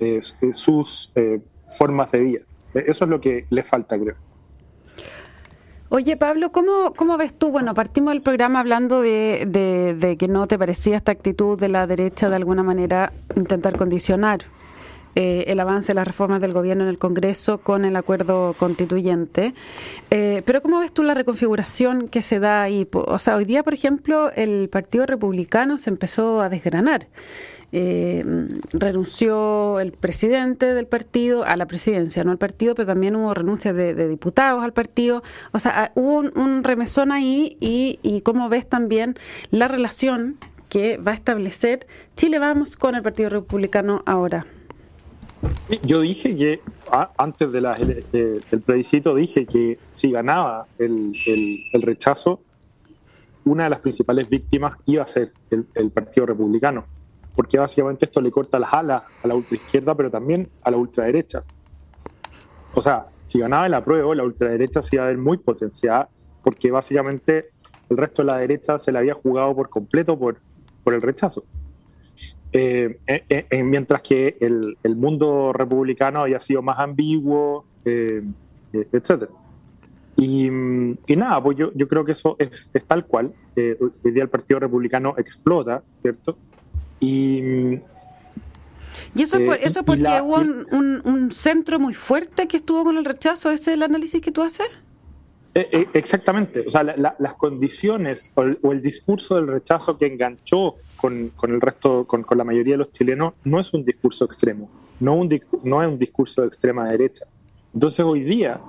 eh, 0.00 0.20
sus 0.52 1.10
eh, 1.14 1.40
formas 1.76 2.12
de 2.12 2.18
vida. 2.20 2.40
Eso 2.74 3.04
es 3.04 3.10
lo 3.10 3.20
que 3.20 3.46
le 3.50 3.64
falta, 3.64 3.98
creo. 3.98 4.14
Oye, 5.90 6.18
Pablo, 6.18 6.52
¿cómo, 6.52 6.92
¿cómo 6.94 7.16
ves 7.16 7.32
tú? 7.32 7.50
Bueno, 7.50 7.72
partimos 7.72 8.12
del 8.12 8.20
programa 8.20 8.60
hablando 8.60 9.00
de, 9.00 9.46
de, 9.98 10.16
que 10.18 10.28
no 10.28 10.46
te 10.46 10.58
parecía 10.58 10.98
esta 10.98 11.12
actitud 11.12 11.58
de 11.58 11.70
la 11.70 11.86
derecha 11.86 12.28
de 12.28 12.36
alguna 12.36 12.62
manera 12.62 13.10
intentar 13.36 13.78
condicionar 13.78 14.40
eh, 15.14 15.44
el 15.48 15.58
avance 15.60 15.88
de 15.88 15.94
las 15.94 16.06
reformas 16.06 16.42
del 16.42 16.52
gobierno 16.52 16.84
en 16.84 16.90
el 16.90 16.98
Congreso 16.98 17.58
con 17.58 17.86
el 17.86 17.96
acuerdo 17.96 18.54
constituyente. 18.58 19.54
Eh, 20.10 20.42
pero 20.44 20.60
¿cómo 20.60 20.78
ves 20.78 20.92
tú 20.92 21.02
la 21.02 21.14
reconfiguración 21.14 22.08
que 22.08 22.20
se 22.20 22.38
da 22.38 22.62
ahí? 22.62 22.86
O 22.92 23.18
sea, 23.18 23.36
hoy 23.36 23.46
día, 23.46 23.62
por 23.62 23.72
ejemplo, 23.72 24.30
el 24.36 24.68
Partido 24.68 25.06
Republicano 25.06 25.78
se 25.78 25.88
empezó 25.88 26.42
a 26.42 26.50
desgranar 26.50 27.06
eh, 27.70 28.24
renunció 28.72 29.78
el 29.80 29.92
presidente 29.92 30.72
del 30.72 30.86
partido 30.86 31.44
a 31.44 31.56
la 31.56 31.66
presidencia, 31.66 32.24
no 32.24 32.30
al 32.30 32.38
partido, 32.38 32.74
pero 32.74 32.86
también 32.86 33.14
hubo 33.16 33.34
renuncias 33.34 33.74
de, 33.74 34.08
diputados 34.08 34.64
al 34.64 34.72
partido. 34.72 35.22
O 35.52 35.58
sea, 35.58 35.84
ah, 35.84 35.92
hubo 35.94 36.20
un, 36.20 36.64
remesón 36.64 37.12
ahí 37.12 37.56
y, 37.60 37.98
y 38.02 38.22
cómo 38.22 38.48
ves 38.48 38.66
también 38.68 39.16
la 39.50 39.68
relación 39.68 40.36
que 40.68 40.96
va 40.98 41.12
a 41.12 41.14
establecer 41.14 41.86
Chile 42.16 42.38
Vamos 42.38 42.76
con 42.76 42.94
el 42.94 43.02
Partido 43.02 43.30
Republicano 43.30 44.02
ahora. 44.06 44.46
Yo 45.82 46.00
dije 46.00 46.36
que 46.36 46.60
antes 47.16 47.52
de 47.52 47.60
la, 47.60 47.74
del 47.74 48.62
plebiscito 48.64 49.14
dije 49.14 49.46
que 49.46 49.78
si 49.92 50.10
ganaba 50.10 50.66
el, 50.78 51.12
el, 51.72 51.82
rechazo, 51.82 52.40
una 53.44 53.64
de 53.64 53.70
las 53.70 53.80
principales 53.80 54.28
víctimas 54.28 54.76
iba 54.86 55.04
a 55.04 55.06
ser 55.06 55.32
el 55.50 55.90
Partido 55.90 56.26
Republicano 56.26 56.86
porque 57.38 57.56
básicamente 57.56 58.04
esto 58.04 58.20
le 58.20 58.32
corta 58.32 58.58
las 58.58 58.72
alas 58.72 59.04
a 59.22 59.28
la 59.28 59.36
ultraizquierda, 59.36 59.94
pero 59.94 60.10
también 60.10 60.48
a 60.60 60.72
la 60.72 60.76
ultraderecha. 60.76 61.44
O 62.74 62.82
sea, 62.82 63.06
si 63.26 63.38
ganaba 63.38 63.66
el 63.66 63.74
apruebo, 63.74 64.12
la 64.12 64.24
ultraderecha 64.24 64.82
se 64.82 64.96
iba 64.96 65.04
a 65.04 65.06
ver 65.06 65.18
muy 65.18 65.38
potenciada, 65.38 66.08
porque 66.42 66.72
básicamente 66.72 67.50
el 67.90 67.96
resto 67.96 68.22
de 68.22 68.26
la 68.26 68.38
derecha 68.38 68.76
se 68.80 68.90
la 68.90 68.98
había 68.98 69.14
jugado 69.14 69.54
por 69.54 69.68
completo 69.68 70.18
por, 70.18 70.40
por 70.82 70.94
el 70.94 71.00
rechazo. 71.00 71.44
Eh, 72.52 72.98
eh, 73.06 73.46
eh, 73.48 73.62
mientras 73.62 74.02
que 74.02 74.36
el, 74.40 74.76
el, 74.82 74.96
mundo 74.96 75.52
republicano 75.52 76.22
había 76.22 76.40
sido 76.40 76.60
más 76.60 76.80
ambiguo, 76.80 77.66
etc. 77.84 79.30
Y, 80.16 80.48
y, 80.48 81.16
nada, 81.16 81.40
pues 81.40 81.56
yo, 81.56 81.70
yo 81.72 81.86
creo 81.86 82.04
que 82.04 82.10
eso 82.10 82.34
es, 82.40 82.68
es 82.74 82.84
tal 82.84 83.06
cual. 83.06 83.32
hoy 83.56 84.10
día 84.10 84.24
el 84.24 84.28
Partido 84.28 84.58
Republicano 84.58 85.14
explota, 85.16 85.84
¿cierto? 86.02 86.36
Y, 87.00 87.80
¿Y 89.14 89.22
eso, 89.22 89.38
eh, 89.38 89.60
eso 89.62 89.84
porque 89.84 90.20
hubo 90.22 90.36
un, 90.36 91.30
centro 91.32 91.78
muy 91.78 91.94
fuerte 91.94 92.48
que 92.48 92.56
estuvo 92.56 92.84
con 92.84 92.96
el 92.96 93.04
rechazo? 93.04 93.50
¿Ese 93.50 93.70
es 93.70 93.76
el 93.76 93.82
análisis 93.82 94.20
que 94.20 94.32
tú 94.32 94.42
haces? 94.42 94.68
Eh, 95.54 95.68
eh, 95.72 95.88
exactamente. 95.94 96.64
O 96.66 96.70
sea, 96.70 96.82
las 96.82 97.34
condiciones 97.34 98.32
o 98.34 98.72
el, 98.72 98.82
discurso 98.82 99.36
del 99.36 99.48
rechazo 99.48 99.98
que 99.98 100.06
enganchó 100.06 100.76
con, 100.96 101.30
con 101.30 101.52
el 101.52 101.60
resto, 101.60 102.04
con, 102.06 102.22
con, 102.22 102.38
la 102.38 102.44
mayoría 102.44 102.74
de 102.74 102.78
los 102.78 102.92
chilenos, 102.92 103.34
no 103.44 103.58
es 103.60 103.72
un 103.72 103.84
discurso 103.84 104.24
extremo, 104.24 104.68
no, 105.00 105.14
un, 105.14 105.40
no 105.62 105.82
es 105.82 105.88
un 105.88 105.98
discurso 105.98 106.42
de 106.42 106.48
extrema 106.48 106.88
derecha. 106.88 107.24
Entonces, 107.72 108.04
hoy 108.04 108.22
día, 108.22 108.60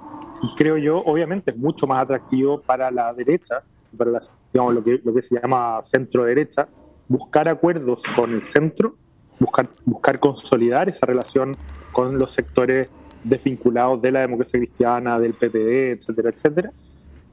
creo 0.58 0.78
yo, 0.78 1.00
obviamente 1.00 1.52
es 1.52 1.58
mucho 1.58 1.88
más 1.88 2.04
atractivo 2.04 2.62
para 2.62 2.92
la 2.92 3.14
derecha, 3.14 3.62
para 3.98 4.12
las, 4.12 4.30
digamos, 4.54 4.74
lo, 4.74 4.84
que, 4.84 5.00
lo 5.04 5.14
que 5.14 5.22
se 5.22 5.36
llama 5.36 5.80
centro 5.84 6.24
derecha, 6.24 6.68
buscar 7.10 7.50
acuerdos 7.50 8.04
con 8.16 8.34
el 8.34 8.42
centro, 8.42 8.96
buscar, 9.40 9.68
buscar 9.84 10.20
consolidar 10.20 10.88
esa 10.88 11.06
relación 11.06 11.58
con 11.92 12.18
los 12.18 12.32
sectores 12.32 12.88
desvinculados 13.24 14.02
de 14.02 14.12
la 14.12 14.22
democracia 14.22 14.60
cristiana, 14.60 15.20
del 15.20 15.34
PPD, 15.34 15.92
etcétera, 15.92 16.30
etcétera, 16.30 16.72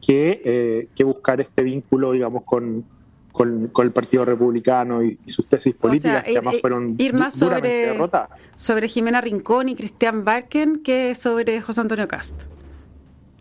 que, 0.04 0.42
eh, 0.44 0.88
que 0.96 1.04
buscar 1.04 1.40
este 1.40 1.62
vínculo, 1.62 2.12
digamos, 2.12 2.42
con, 2.44 2.84
con, 3.30 3.70
el 3.76 3.92
Partido 3.92 4.24
Republicano 4.24 5.04
y, 5.04 5.18
sus 5.26 5.46
tesis 5.46 5.74
políticas, 5.74 6.24
que 6.24 6.38
además 6.38 6.56
fueron 6.60 6.94
ir 6.98 7.12
más 7.12 7.34
sobre, 7.34 7.96
sobre 8.56 8.88
Jimena 8.88 9.20
Rincón 9.20 9.68
y 9.68 9.74
Cristian 9.74 10.24
Barken 10.24 10.82
que 10.82 11.14
sobre 11.14 11.60
José 11.60 11.82
Antonio 11.82 12.08
Cast. 12.08 12.42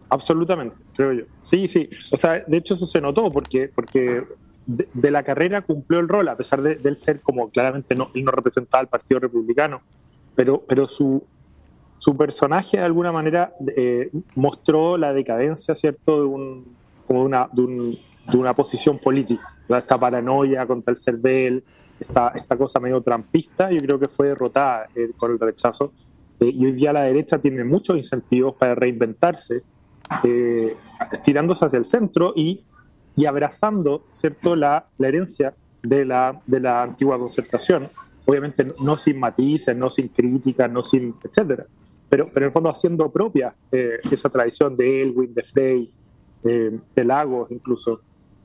Absolutamente, 0.10 0.76
creo 0.96 1.14
yo. 1.14 1.24
Sí, 1.44 1.68
sí. 1.68 1.90
O 2.12 2.18
sea, 2.18 2.44
de 2.46 2.58
hecho 2.58 2.74
eso 2.74 2.86
se 2.86 3.02
notó 3.02 3.32
porque, 3.32 3.72
porque 3.74 4.24
de, 4.66 5.12
la 5.12 5.24
carrera 5.24 5.62
cumplió 5.62 6.00
el 6.00 6.08
rol, 6.08 6.28
a 6.28 6.36
pesar 6.36 6.62
de, 6.62 6.80
él 6.84 6.96
ser 6.96 7.22
como 7.22 7.50
claramente 7.50 7.96
no, 7.96 8.10
él 8.14 8.24
no 8.24 8.32
representaba 8.32 8.82
al 8.82 8.88
Partido 8.88 9.20
Republicano, 9.20 9.82
pero, 10.36 10.64
pero 10.68 10.88
su, 10.88 11.24
su 11.98 12.18
personaje 12.18 12.78
de 12.78 12.84
alguna 12.84 13.12
manera 13.12 13.54
eh, 13.76 14.10
mostró 14.36 14.98
la 14.98 15.14
decadencia, 15.14 15.76
¿cierto?, 15.76 16.20
de, 16.20 16.26
un, 16.26 16.76
como 17.08 17.20
de, 17.22 17.26
una, 17.26 17.50
de, 17.54 18.38
una 18.38 18.54
posición 18.54 18.98
política, 18.98 19.56
esta 19.70 20.00
paranoia 20.00 20.66
contra 20.66 20.94
el 20.94 21.00
CERVEL, 21.00 21.64
esta, 22.00 22.30
esta 22.30 22.58
cosa 22.58 22.80
medio 22.80 23.02
trampista, 23.02 23.72
yo 23.72 23.78
creo 23.80 24.00
que 24.00 24.08
fue 24.08 24.28
derrotada 24.28 24.88
eh, 24.96 25.12
con 25.16 25.32
el 25.32 25.40
rechazo. 25.40 25.94
Eh, 26.40 26.52
y 26.54 26.66
hoy 26.66 26.74
día 26.74 26.92
la 26.92 27.04
derecha 27.04 27.38
tiene 27.38 27.64
muchos 27.64 27.96
incentivos 27.96 28.56
para 28.56 28.76
reinventarse, 28.76 29.62
tirándose 31.24 31.66
hacia 31.66 31.80
el 31.80 31.86
centro 31.86 32.34
y 32.36 32.64
y 33.16 33.26
abrazando 33.26 34.06
¿cierto? 34.12 34.56
La, 34.56 34.88
la 34.98 35.08
herencia 35.08 35.54
de 35.82 36.06
la, 36.06 36.42
de 36.46 36.60
la 36.60 36.84
antigua 36.84 37.18
concertación, 37.18 37.90
obviamente 38.26 38.66
no 38.82 38.98
sin 38.98 39.20
matices, 39.20 39.76
no 39.76 39.90
sin 39.90 40.10
críticas, 40.10 40.70
no 40.72 40.84
sin, 40.84 41.16
etcétera, 41.24 41.66
pero, 42.10 42.28
pero 42.28 42.46
en 42.46 42.48
el 42.48 42.52
fondo 42.52 42.70
haciendo 42.70 43.12
propia 43.12 43.54
eh, 43.72 44.00
esa 44.12 44.30
tradición 44.30 44.76
de 44.76 45.02
Elwin, 45.02 45.34
de 45.34 45.44
Frey, 45.44 45.92
eh, 46.44 46.80
de 46.96 47.04
Lagos 47.04 47.52
incluso, 47.52 48.00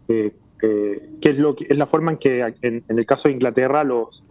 eh, 0.09 0.35
que 0.59 1.29
es 1.31 1.39
lo 1.39 1.57
que 1.57 1.67
es 1.71 1.79
la 1.79 1.87
forma 1.87 2.11
en 2.13 2.19
que 2.19 2.55
en, 2.61 2.85
el 2.87 3.07
caso 3.07 3.29
de 3.29 3.35
Inglaterra 3.35 3.83
los, 3.83 4.25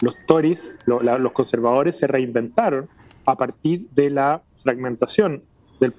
los 0.00 0.16
Tories, 0.26 0.72
los 0.86 1.32
conservadores 1.32 1.98
se 1.98 2.06
reinventaron 2.06 2.88
a 3.26 3.36
partir 3.36 3.88
de 3.90 4.10
la 4.10 4.42
fragmentación 4.54 5.42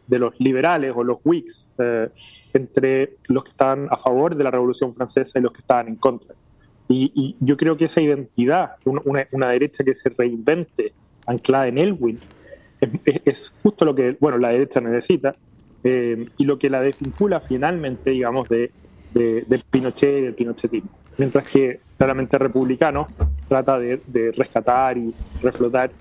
de, 0.08 0.20
los 0.20 0.40
liberales 0.40 0.94
o 0.96 1.04
los 1.04 1.18
Whigs 1.24 1.70
eh, 1.78 2.10
entre 2.54 3.18
los 3.28 3.44
que 3.44 3.50
estaban 3.50 3.88
a 3.90 3.98
favor 3.98 4.36
de 4.36 4.44
la 4.44 4.52
Revolución 4.52 4.94
Francesa 4.94 5.40
y 5.40 5.42
los 5.42 5.52
que 5.52 5.62
estaban 5.62 5.88
en 5.88 5.96
contra. 5.96 6.36
Y, 6.90 7.36
yo 7.40 7.58
creo 7.58 7.76
que 7.76 7.86
esa 7.86 8.02
identidad, 8.02 8.74
una, 8.86 9.48
derecha 9.48 9.84
que 9.84 9.96
se 9.96 10.10
reinvente 10.10 10.94
anclada 11.26 11.68
en 11.68 11.78
Elwin, 11.80 12.20
es, 12.80 13.22
es, 13.26 13.54
justo 13.64 13.86
lo 13.86 13.96
que 13.96 14.16
bueno 14.20 14.38
la 14.38 14.50
derecha 14.50 14.82
necesita 14.82 15.34
eh, 15.84 16.28
y 16.38 16.44
lo 16.44 16.60
que 16.60 16.70
la 16.70 16.82
desvincula 16.82 17.40
finalmente, 17.40 18.12
digamos, 18.12 18.48
de, 18.50 18.72
de, 19.14 19.64
Pinochet 19.72 20.20
y 20.20 20.22
del 20.22 20.34
pinochetismo. 20.34 20.90
Mientras 21.18 21.48
que 21.48 21.80
claramente 21.98 22.38
republicano 22.38 23.08
trata 23.48 23.80
de, 23.80 24.02
de 24.06 24.32
rescatar 24.32 24.98
y 24.98 25.14
reflotar 25.42 25.92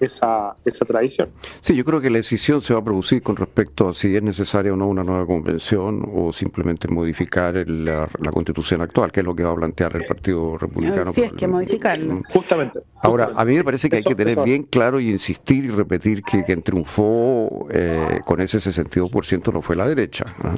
esa, 0.00 0.54
esa 0.64 0.84
tradición. 0.84 1.28
Sí, 1.60 1.74
yo 1.74 1.84
creo 1.84 2.00
que 2.00 2.10
la 2.10 2.18
decisión 2.18 2.60
se 2.60 2.74
va 2.74 2.80
a 2.80 2.84
producir 2.84 3.22
con 3.22 3.36
respecto 3.36 3.88
a 3.88 3.94
si 3.94 4.14
es 4.14 4.22
necesaria 4.22 4.72
o 4.72 4.76
no 4.76 4.86
una 4.86 5.04
nueva 5.04 5.26
convención 5.26 6.08
o 6.12 6.32
simplemente 6.32 6.88
modificar 6.88 7.54
la, 7.68 8.08
constitución 8.32 8.82
actual, 8.82 9.10
que 9.10 9.20
es 9.20 9.26
lo 9.26 9.34
que 9.34 9.42
va 9.42 9.52
a 9.52 9.56
plantear 9.56 9.96
el 9.96 10.04
Partido 10.04 10.58
Republicano. 10.58 11.12
Sí, 11.12 11.22
es 11.22 11.32
que 11.32 11.48
modificarlo. 11.48 12.22
Justamente. 12.30 12.80
Ahora, 13.02 13.30
a 13.34 13.44
mí 13.44 13.54
me 13.54 13.64
parece 13.64 13.88
que 13.88 13.96
hay 13.96 14.02
que 14.02 14.14
tener 14.14 14.42
bien 14.42 14.64
claro 14.64 15.00
y 15.00 15.10
insistir 15.10 15.64
y 15.64 15.70
repetir 15.70 16.22
que 16.22 16.44
quien 16.44 16.62
triunfó 16.62 17.66
eh, 17.72 18.20
con 18.24 18.40
ese 18.40 18.58
62% 18.58 19.52
no 19.52 19.62
fue 19.62 19.76
la 19.76 19.88
derecha. 19.88 20.24
¿ah? 20.42 20.54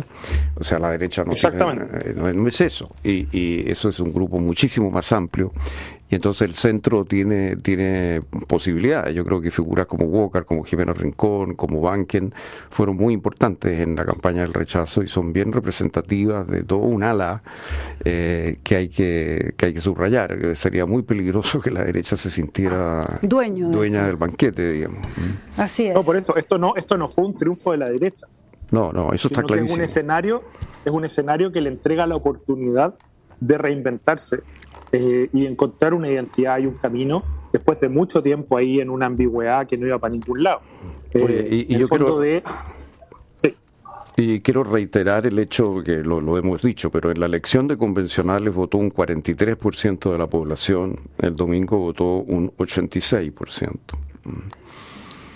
O 0.56 0.64
sea, 0.64 0.78
la 0.78 0.90
derecha 0.90 1.24
no, 1.24 1.32
Exactamente. 1.32 2.10
Eh, 2.10 2.14
no, 2.14 2.46
es 2.46 2.60
eso. 2.60 2.90
Y, 3.02 3.28
y 3.32 3.70
eso 3.70 3.88
es 3.88 4.00
un 4.00 4.12
grupo 4.12 4.38
muchísimo 4.38 4.90
más 4.90 5.12
amplio 5.12 5.52
y 6.10 6.16
entonces 6.16 6.48
el 6.48 6.54
centro 6.54 7.04
tiene, 7.04 7.56
tiene 7.56 8.20
posibilidades. 8.48 9.14
Yo 9.14 9.24
creo 9.24 9.40
que 9.40 9.52
figuras 9.52 9.86
como 9.86 10.06
Walker, 10.06 10.44
como 10.44 10.64
Jimena 10.64 10.92
Rincón, 10.92 11.54
como 11.54 11.80
Banken, 11.80 12.34
fueron 12.68 12.96
muy 12.96 13.14
importantes 13.14 13.78
en 13.78 13.94
la 13.94 14.04
campaña 14.04 14.42
del 14.42 14.52
rechazo 14.52 15.04
y 15.04 15.08
son 15.08 15.32
bien 15.32 15.52
representativas 15.52 16.48
de 16.48 16.64
todo 16.64 16.80
un 16.80 17.04
ala 17.04 17.42
eh, 18.04 18.58
que, 18.64 18.76
hay 18.76 18.88
que, 18.88 19.54
que 19.56 19.66
hay 19.66 19.74
que 19.74 19.80
subrayar. 19.80 20.56
Sería 20.56 20.84
muy 20.84 21.02
peligroso 21.02 21.60
que 21.60 21.70
la 21.70 21.84
derecha 21.84 22.16
se 22.16 22.28
sintiera 22.28 23.00
Dueño 23.22 23.68
dueña 23.68 24.06
del 24.06 24.16
banquete, 24.16 24.72
digamos. 24.72 25.06
Así 25.56 25.86
es. 25.86 25.94
No, 25.94 26.02
por 26.02 26.16
eso, 26.16 26.34
esto 26.36 26.58
no, 26.58 26.74
esto 26.74 26.98
no 26.98 27.08
fue 27.08 27.24
un 27.24 27.36
triunfo 27.36 27.70
de 27.70 27.78
la 27.78 27.88
derecha. 27.88 28.26
No, 28.72 28.92
no, 28.92 29.12
eso 29.12 29.28
está 29.28 29.44
clarísimo. 29.44 29.74
Es 29.74 29.78
un 29.78 29.84
escenario, 29.84 30.42
es 30.84 30.92
un 30.92 31.04
escenario 31.04 31.52
que 31.52 31.60
le 31.60 31.68
entrega 31.68 32.04
la 32.06 32.16
oportunidad 32.16 32.94
de 33.40 33.58
reinventarse 33.58 34.40
eh, 34.92 35.28
y 35.32 35.46
encontrar 35.46 35.94
una 35.94 36.08
identidad 36.08 36.58
y 36.58 36.66
un 36.66 36.74
camino 36.74 37.22
después 37.52 37.80
de 37.80 37.88
mucho 37.88 38.22
tiempo 38.22 38.56
ahí 38.56 38.80
en 38.80 38.90
una 38.90 39.06
ambigüedad 39.06 39.66
que 39.66 39.76
no 39.76 39.86
iba 39.86 39.98
para 39.98 40.12
ningún 40.12 40.42
lado. 40.42 40.60
Eh, 41.14 41.66
y, 41.68 41.78
yo 41.78 41.88
quiero, 41.88 42.22
y 44.16 44.40
quiero 44.40 44.64
reiterar 44.64 45.26
el 45.26 45.38
hecho 45.38 45.82
que 45.84 45.98
lo, 45.98 46.20
lo, 46.20 46.38
hemos 46.38 46.62
dicho, 46.62 46.90
pero 46.90 47.10
en 47.10 47.20
la 47.20 47.26
elección 47.26 47.68
de 47.68 47.76
convencionales 47.76 48.54
votó 48.54 48.78
un 48.78 48.92
43% 48.92 50.12
de 50.12 50.18
la 50.18 50.26
población, 50.26 50.98
el 51.20 51.34
domingo 51.34 51.78
votó 51.78 52.16
un 52.16 52.50
86%. 52.56 53.78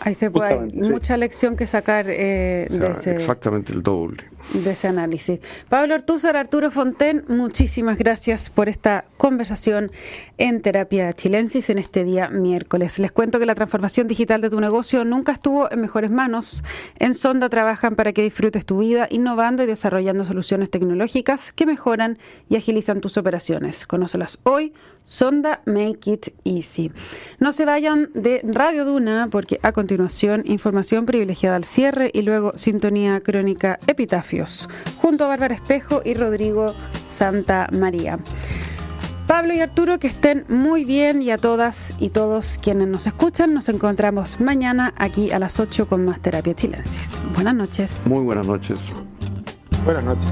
Ahí 0.01 0.14
se 0.14 0.31
puede, 0.31 0.53
hay 0.53 0.90
mucha 0.90 1.17
lección 1.17 1.57
que 1.57 1.67
sacar 1.67 2.07
eh, 2.11 2.67
de 2.69 2.90
ese. 2.90 3.12
Exactamente 3.12 3.73
el 3.73 3.83
doble. 3.83 4.25
De 4.52 4.70
ese 4.70 4.87
análisis. 4.87 5.40
Pablo 5.68 5.94
Ortúzar, 5.94 6.37
Arturo 6.37 6.70
Fonten, 6.70 7.24
muchísimas 7.28 7.98
gracias 7.98 8.50
por 8.50 8.68
esta 8.68 9.04
conversación 9.16 9.90
en 10.38 10.62
Terapia 10.62 11.12
Chilensis 11.12 11.70
en 11.70 11.78
este 11.78 12.04
día 12.04 12.28
miércoles. 12.28 12.98
Les 12.98 13.11
cuento 13.11 13.40
que 13.40 13.46
la 13.46 13.54
transformación 13.54 14.07
digital 14.07 14.40
de 14.40 14.50
tu 14.50 14.61
negocio 14.61 15.04
nunca 15.04 15.33
estuvo 15.33 15.70
en 15.72 15.80
mejores 15.80 16.11
manos. 16.11 16.62
En 16.98 17.14
Sonda 17.14 17.48
trabajan 17.48 17.96
para 17.96 18.12
que 18.12 18.22
disfrutes 18.22 18.64
tu 18.64 18.78
vida, 18.78 19.09
innovando 19.11 19.62
y 19.62 19.66
desarrollando 19.66 20.24
soluciones 20.24 20.70
tecnológicas 20.70 21.52
que 21.52 21.66
mejoran 21.66 22.18
y 22.48 22.57
agilizan 22.57 23.00
tus 23.00 23.16
operaciones. 23.16 23.87
Conócelas 23.87 24.38
hoy 24.44 24.72
Sonda 25.04 25.62
Make 25.66 26.11
It 26.11 26.28
Easy. 26.44 26.90
No 27.38 27.52
se 27.52 27.64
vayan 27.64 28.11
de 28.14 28.40
Radio 28.42 28.85
Duna 28.85 29.28
porque 29.30 29.61
a 29.62 29.72
continuación 29.72 30.42
información 30.46 31.07
privilegiada 31.07 31.57
al 31.57 31.64
cierre 31.64 32.11
y 32.12 32.22
luego 32.22 32.52
sintonía 32.57 33.20
crónica 33.20 33.78
Junto 34.99 35.25
a 35.25 35.29
Bárbara 35.29 35.55
Espejo 35.55 36.03
y 36.05 36.14
Rodrigo 36.14 36.75
Santa 37.05 37.68
María. 37.73 38.18
Pablo 39.27 39.55
y 39.55 39.61
Arturo, 39.61 39.99
que 39.99 40.07
estén 40.07 40.44
muy 40.49 40.85
bien 40.85 41.23
y 41.23 41.31
a 41.31 41.38
todas 41.38 41.94
y 41.99 42.11
todos 42.11 42.59
quienes 42.62 42.88
nos 42.88 43.07
escuchan, 43.07 43.55
nos 43.55 43.68
encontramos 43.68 44.38
mañana 44.38 44.92
aquí 44.99 45.33
a 45.33 45.38
las 45.38 45.59
8 45.59 45.88
con 45.88 46.05
más 46.05 46.20
Terapia 46.20 46.55
Chilensis. 46.55 47.20
Buenas 47.35 47.55
noches. 47.55 48.07
Muy 48.07 48.23
buenas 48.23 48.47
noches. 48.47 48.79
Buenas 49.85 50.05
noches. 50.05 50.31